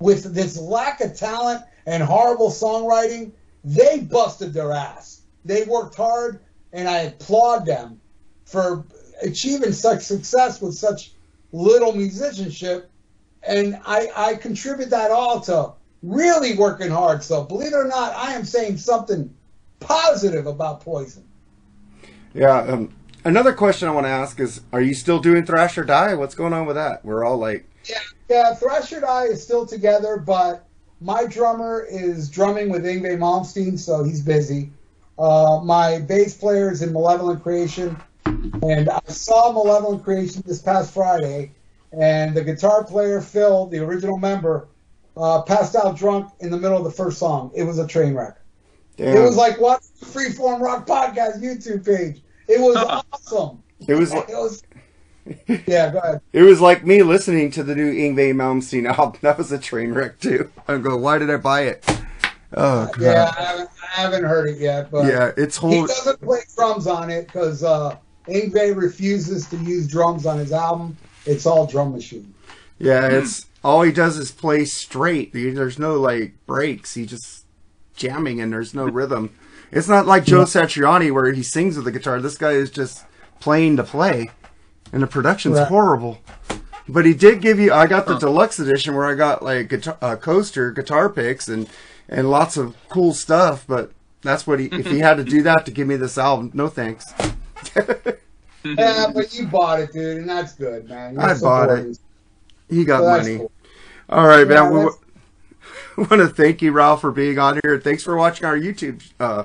[0.00, 3.30] With this lack of talent and horrible songwriting,
[3.62, 5.22] they busted their ass.
[5.44, 6.40] They worked hard,
[6.72, 8.00] and I applaud them
[8.44, 8.84] for
[9.22, 11.12] achieving such success with such
[11.52, 12.90] little musicianship.
[13.46, 15.72] And I, I contribute that all to
[16.02, 17.22] really working hard.
[17.22, 19.32] So believe it or not, I am saying something
[19.80, 21.24] positive about Poison.
[22.34, 22.58] Yeah.
[22.58, 22.92] Um,
[23.24, 26.14] another question I want to ask is: Are you still doing Thrash or Die?
[26.14, 27.04] What's going on with that?
[27.04, 27.98] We're all like, Yeah,
[28.28, 28.54] yeah.
[28.54, 30.66] Thrash or Die is still together, but
[31.00, 34.70] my drummer is drumming with Yngwie Malmsteen, so he's busy.
[35.18, 37.96] Uh, my bass player is in Malevolent Creation,
[38.26, 41.52] and I saw Malevolent Creation this past Friday,
[41.92, 44.66] and the guitar player Phil, the original member,
[45.16, 47.52] uh, passed out drunk in the middle of the first song.
[47.54, 48.36] It was a train wreck.
[48.96, 49.16] damn.
[49.16, 52.20] It was like watching the Freeform Rock Podcast YouTube page.
[52.48, 53.62] It was awesome.
[53.86, 54.62] it was It was.
[55.66, 56.20] Yeah, go ahead.
[56.32, 59.18] It was like me listening to the new Yngwie Malmsteen album.
[59.22, 60.50] That was a train wreck too.
[60.68, 61.84] I go, why did I buy it?
[62.56, 63.00] Oh god.
[63.00, 66.86] Yeah, I haven't, I haven't heard it yet, but Yeah, it's he doesn't play drums
[66.86, 67.96] on it because uh,
[68.28, 70.96] Yngwie refuses to use drums on his album.
[71.26, 72.34] It's all drum machine.
[72.78, 75.32] Yeah, it's all he does is play straight.
[75.32, 76.94] There's no like breaks.
[76.94, 77.46] He just
[77.96, 79.34] jamming and there's no rhythm.
[79.74, 82.20] It's not like Joe Satriani where he sings with the guitar.
[82.20, 83.04] This guy is just
[83.40, 84.30] playing to play,
[84.92, 85.68] and the production's Right.
[85.68, 86.20] horrible.
[86.88, 87.72] But he did give you.
[87.72, 91.68] I got the deluxe edition where I got like guitar, uh, coaster guitar picks and
[92.08, 93.64] and lots of cool stuff.
[93.66, 93.90] But
[94.22, 94.66] that's what he.
[94.66, 97.06] if he had to do that to give me this album, no thanks.
[98.66, 101.12] Yeah, but you bought it, dude, and that's good, man.
[101.14, 101.98] You're I bought it.
[102.70, 103.36] He got So money.
[103.36, 103.52] cool.
[104.08, 104.88] All right, Yeah, man.
[105.96, 107.78] We, want to thank you, Ralph, for being on here.
[107.80, 109.44] Thanks for watching our YouTube uh,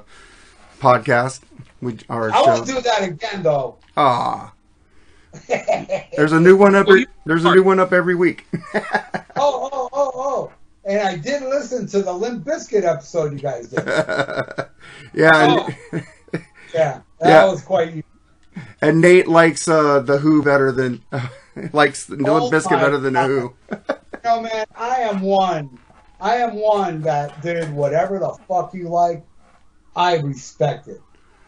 [0.80, 1.42] podcast.
[1.82, 2.46] We our I show.
[2.46, 3.78] won't do that again, though.
[3.96, 4.54] Ah,
[5.48, 6.88] there's a new one up.
[6.88, 8.46] Well, there's a new one up every week.
[9.42, 10.52] Oh, oh, oh, oh.
[10.84, 13.86] And I did listen to the Limp Bizkit episode you guys did.
[15.14, 16.04] yeah, and,
[16.74, 17.46] Yeah, that Yeah.
[17.46, 18.04] was quite.
[18.82, 21.02] and Nate likes uh, the Who better than
[21.72, 23.54] likes the Oh Bizkit better than the Who.
[24.26, 25.80] No, man, I am one.
[26.22, 29.24] I am one that, did whatever the fuck you like,
[29.96, 31.02] I respect it.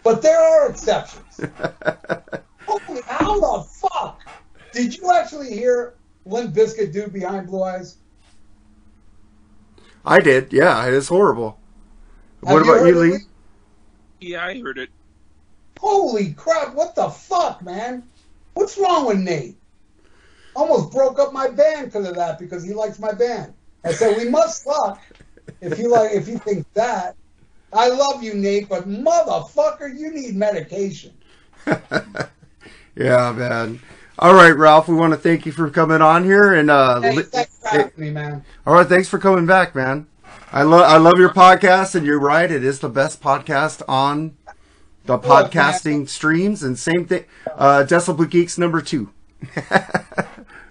[0.04, 1.42] But there are exceptions.
[2.68, 4.22] Holy, how the fuck?
[4.72, 5.96] Did you actually hear
[6.26, 7.98] Limp Bizkit do Behind Blue Eyes?
[10.06, 10.54] I did.
[10.54, 11.60] Yeah, it is horrible.
[12.46, 13.12] Have what about you, Lee?
[13.12, 13.18] Lee?
[14.20, 14.90] Yeah, I heard it.
[15.80, 18.04] Holy crap, what the fuck, man?
[18.54, 19.58] What's wrong with Nate?
[20.56, 23.54] Almost broke up my band because of that because he likes my band.
[23.84, 25.02] I said we must suck
[25.62, 27.16] if you like if you think that.
[27.74, 31.14] I love you, Nate, but motherfucker, you need medication.
[32.96, 33.80] Yeah, man.
[34.20, 34.88] All right, Ralph.
[34.88, 37.92] We want to thank you for coming on here, and uh, Hey, thanks for having
[37.96, 38.44] me, man.
[38.68, 40.08] All right, thanks for coming back, man.
[40.52, 42.52] I love I love your podcast, and you're right.
[42.52, 44.36] It is the best podcast on
[45.06, 47.26] the podcasting streams, and same thing.
[47.56, 49.10] Uh, Decibel Geeks number two.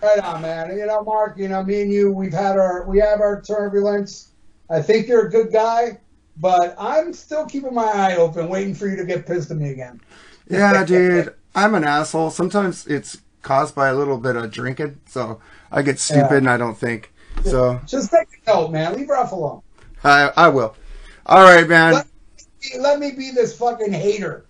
[0.03, 0.77] Right on, man.
[0.77, 4.29] You know, Mark, you know, me and you, we've had our we have our turbulence.
[4.71, 5.99] I think you're a good guy,
[6.39, 9.71] but I'm still keeping my eye open, waiting for you to get pissed at me
[9.71, 10.01] again.
[10.49, 12.31] Yeah, dude, I'm an asshole.
[12.31, 15.41] Sometimes it's caused by a little bit of drinking, so
[15.71, 16.37] I get stupid Yeah.
[16.39, 17.13] and I don't think.
[17.45, 18.97] So Just take a note, man.
[18.97, 19.63] Leave Ralph alone.
[20.03, 20.75] I I will.
[21.27, 21.93] All right, man.
[21.93, 22.07] Let,
[22.79, 24.45] let me be this fucking hater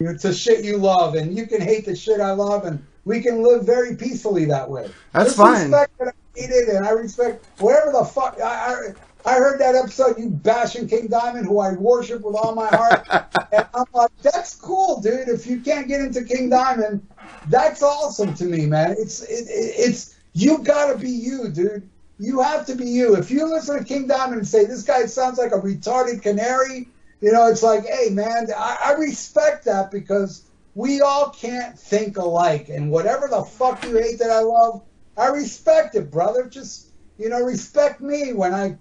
[0.00, 3.20] It's to shit you love, and you can hate the shit I love, and we
[3.20, 4.90] can live very peacefully that way.
[5.12, 5.70] That's Just fine.
[5.70, 8.38] Respect that I it, and I respect whatever the fuck.
[8.40, 8.94] I, I
[9.24, 13.06] I heard that episode you bashing King Diamond, who I worship with all my heart,
[13.52, 15.28] and I'm like, that's cool, dude.
[15.28, 17.06] If you can't get into King Diamond,
[17.48, 18.96] that's awesome to me, man.
[18.98, 21.88] It's it, it, it's you gotta be you, dude.
[22.18, 23.16] You have to be you.
[23.16, 26.88] If you listen to King Diamond and say this guy sounds like a retarded canary,
[27.20, 30.44] you know, it's like, hey, man, I, I respect that because
[30.74, 32.68] we all can't think alike.
[32.68, 34.82] And whatever the fuck you hate that I love,
[35.16, 36.46] I respect it, brother.
[36.46, 38.76] Just you know, respect me when I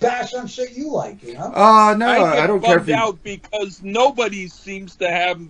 [0.00, 1.22] bash on shit you like.
[1.22, 1.52] You know.
[1.52, 2.94] Uh, no, I, I, don't care if you.
[2.94, 5.40] out because nobody seems to have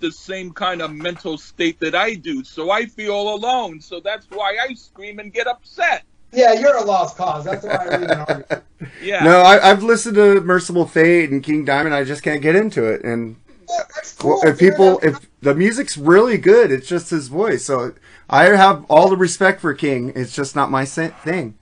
[0.00, 2.44] the same kind of mental state that I do.
[2.44, 3.80] So I feel alone.
[3.80, 6.02] So that's why I scream and get upset.
[6.32, 7.44] Yeah, you're a lost cause.
[7.44, 8.64] That's why I read an argument.
[9.00, 9.22] Yeah.
[9.22, 11.94] No, I, I've listened to Mercyful Fate and King Diamond.
[11.94, 13.41] I just can't get into it, and That's
[14.18, 14.40] cool.
[14.42, 17.64] Well, if people, if the music's really good, it's just his voice.
[17.64, 17.94] So
[18.30, 20.12] I have all the respect for King.
[20.14, 21.54] It's just not my thing.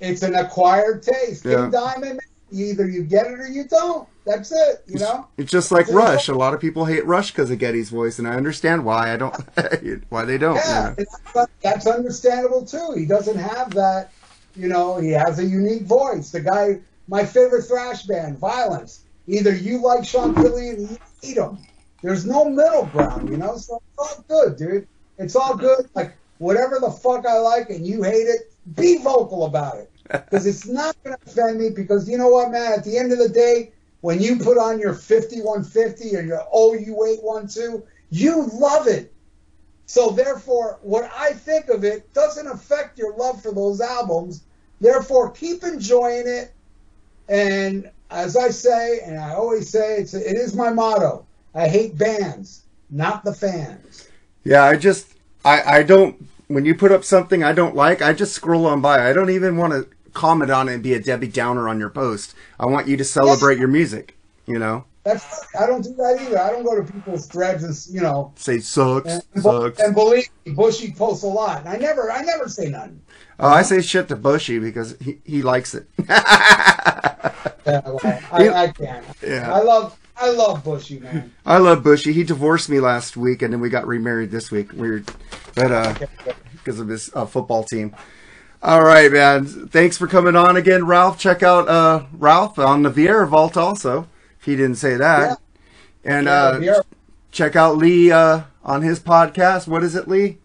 [0.00, 1.44] it's an acquired taste.
[1.44, 1.56] Yeah.
[1.62, 2.20] King Diamond,
[2.52, 4.08] either you get it or you don't.
[4.26, 4.84] That's it.
[4.86, 5.26] You know.
[5.38, 6.28] It's just like It's- Rush.
[6.28, 9.12] A lot of people hate Rush because of Geddy's voice, and I understand why.
[9.12, 9.34] I don't,
[10.10, 10.56] why they don't.
[10.56, 10.94] you Yeah,
[11.34, 11.46] know.
[11.62, 12.92] that's understandable too.
[12.96, 14.12] He doesn't have that,
[14.54, 16.30] you know, he has a unique voice.
[16.30, 19.00] The guy, my favorite thrash band, Violence.
[19.28, 21.58] Either you like Sean Philly and you hate him.
[22.02, 23.56] There's no middle ground, you know.
[23.56, 24.88] So it's all good, dude.
[25.18, 25.88] It's all good.
[25.94, 30.46] Like whatever the fuck I like and you hate it, be vocal about it because
[30.46, 31.70] it's not going to offend me.
[31.70, 32.72] Because you know what, man?
[32.72, 37.82] At the end of the day, when you put on your 5150 or your OU812,
[38.10, 39.12] you love it.
[39.86, 44.44] So therefore, what I think of it doesn't affect your love for those albums.
[44.80, 46.54] Therefore, keep enjoying it.
[47.28, 51.26] And as I say, and I always say, it's it is my motto.
[51.54, 54.08] I hate bands, not the fans.
[54.44, 55.08] Yeah, I just,
[55.44, 56.24] I, I don't.
[56.48, 59.08] When you put up something I don't like, I just scroll on by.
[59.08, 61.90] I don't even want to comment on it and be a Debbie Downer on your
[61.90, 62.34] post.
[62.58, 64.16] I want you to celebrate your music.
[64.46, 66.38] You know, That's I don't do that either.
[66.40, 68.32] I don't go to people's threads and you know.
[68.36, 69.78] say sucks, And, sucks.
[69.78, 71.60] and believe me, Bushy posts a lot.
[71.60, 73.02] And I never, I never say nothing.
[73.38, 75.86] Oh, I say shit to Bushy because he, he likes it.
[77.68, 79.04] Yeah, I, I can't.
[79.22, 79.52] Yeah.
[79.52, 81.32] I love, I love Bushy, man.
[81.44, 82.12] I love Bushy.
[82.12, 84.72] He divorced me last week, and then we got remarried this week.
[84.72, 85.10] Weird,
[85.54, 85.94] but uh,
[86.52, 87.94] because of his uh, football team.
[88.62, 89.44] All right, man.
[89.68, 91.18] Thanks for coming on again, Ralph.
[91.18, 94.08] Check out uh, Ralph on the Vieira Vault also.
[94.40, 95.38] If he didn't say that,
[96.04, 96.80] and uh, Yeah,
[97.30, 99.68] check out Lee uh, on his podcast.
[99.68, 100.38] What is it, Lee?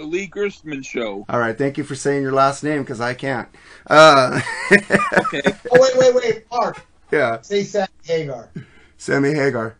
[0.00, 1.26] The Lee Gerstmann Show.
[1.28, 1.56] All right.
[1.56, 3.48] Thank you for saying your last name because I can't.
[3.86, 4.40] Uh,
[4.72, 5.42] Okay.
[5.70, 6.80] Oh wait, wait, wait, Mark.
[7.12, 8.48] yeah, Say Sam Hagar.
[8.96, 9.76] Sammy Hagar.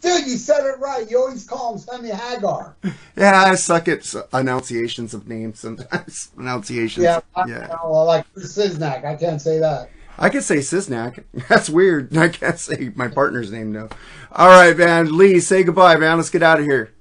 [0.00, 1.08] Dude, you said it right.
[1.08, 2.74] You always call him Sammy Hagar.
[3.16, 6.32] Yeah, I suck at s- enunciations of names sometimes.
[6.38, 7.04] Enunciations.
[7.04, 7.76] Yeah, I, yeah.
[7.80, 9.04] I, like Chris Siznak.
[9.04, 9.90] I can't say that.
[10.18, 11.22] I can say Cisnak.
[11.48, 12.16] That's weird.
[12.16, 13.90] I can't say my partner's name though.
[14.32, 15.16] All right, man.
[15.16, 16.16] Lee, say goodbye, man.
[16.16, 16.91] Let's get out of here.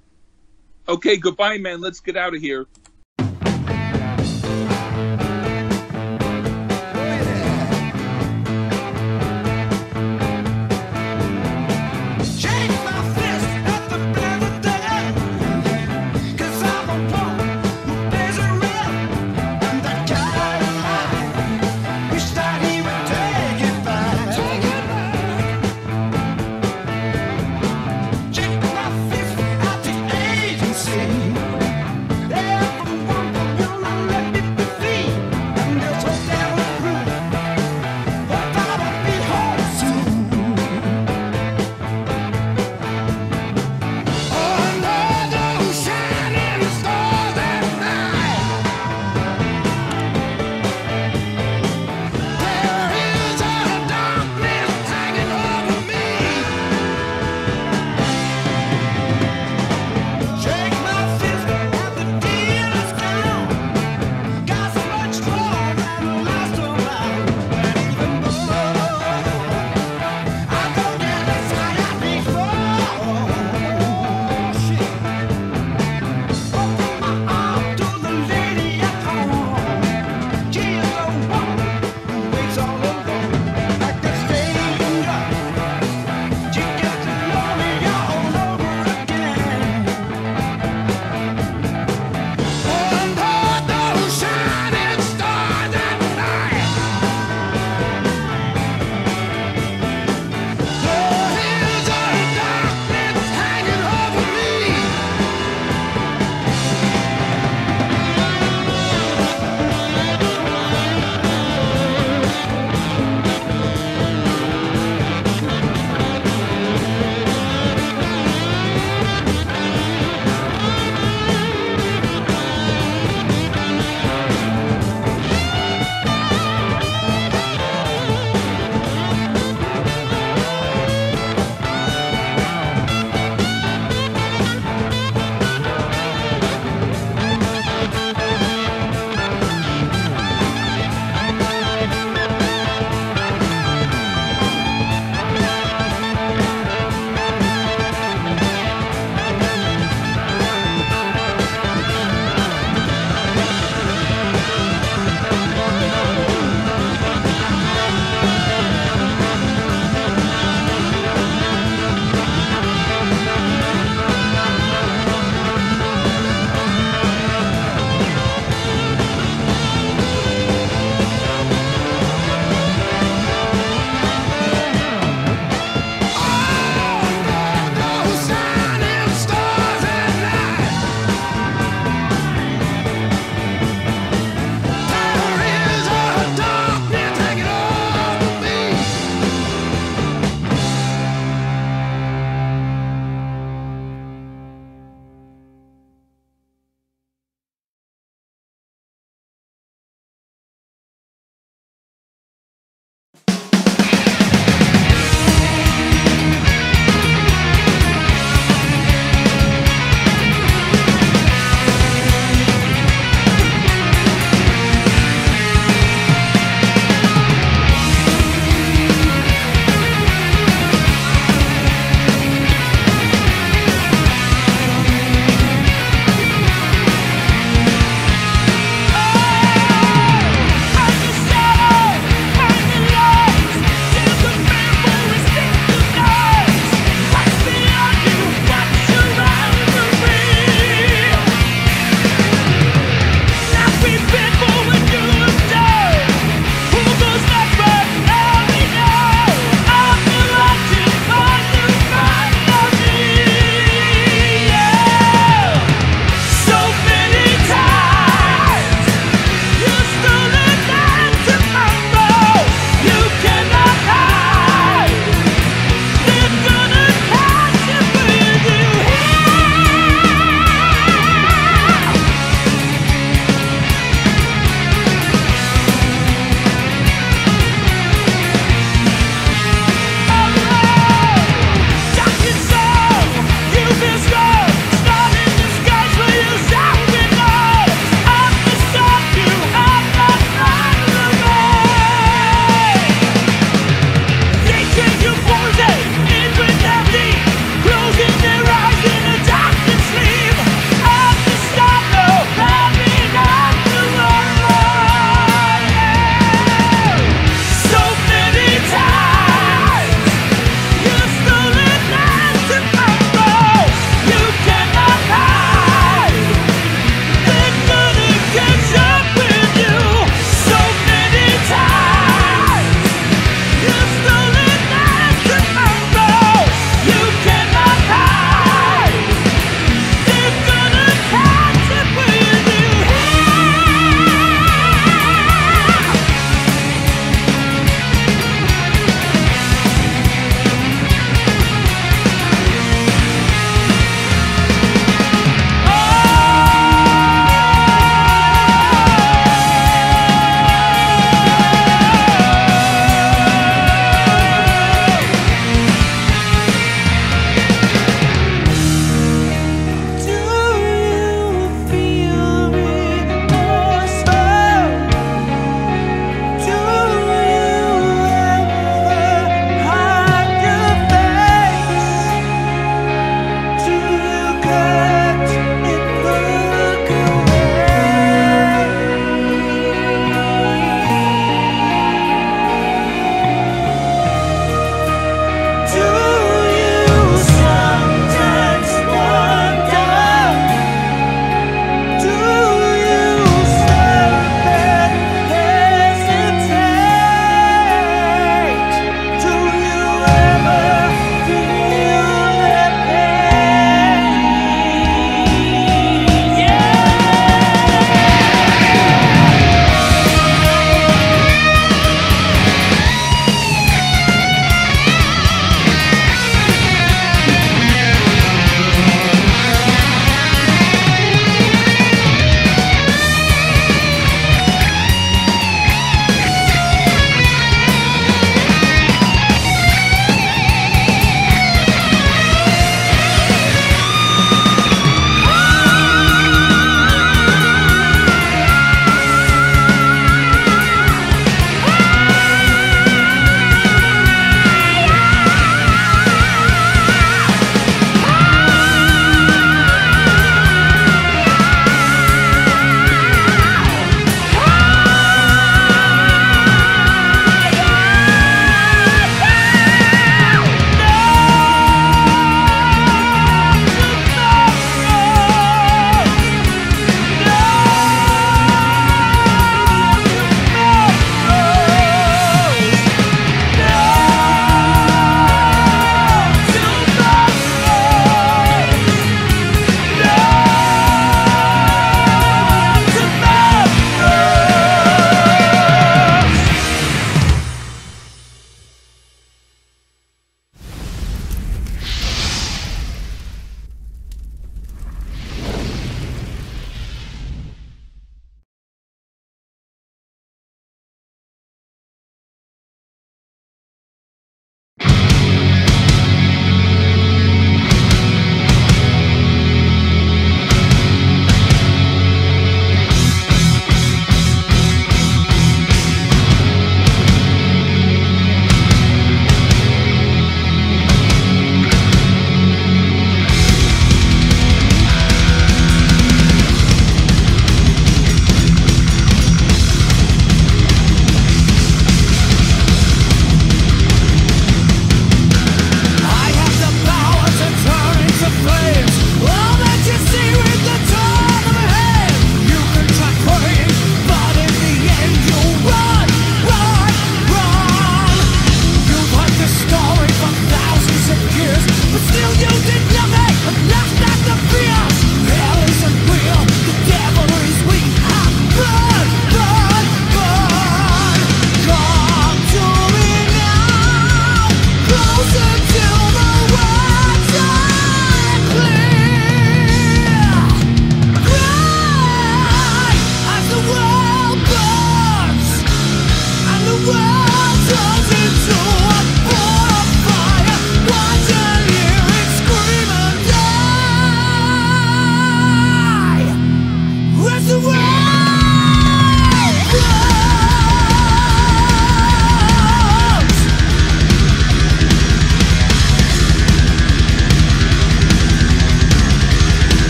[0.87, 1.81] Okay, goodbye, man.
[1.81, 2.65] Let's get out of here.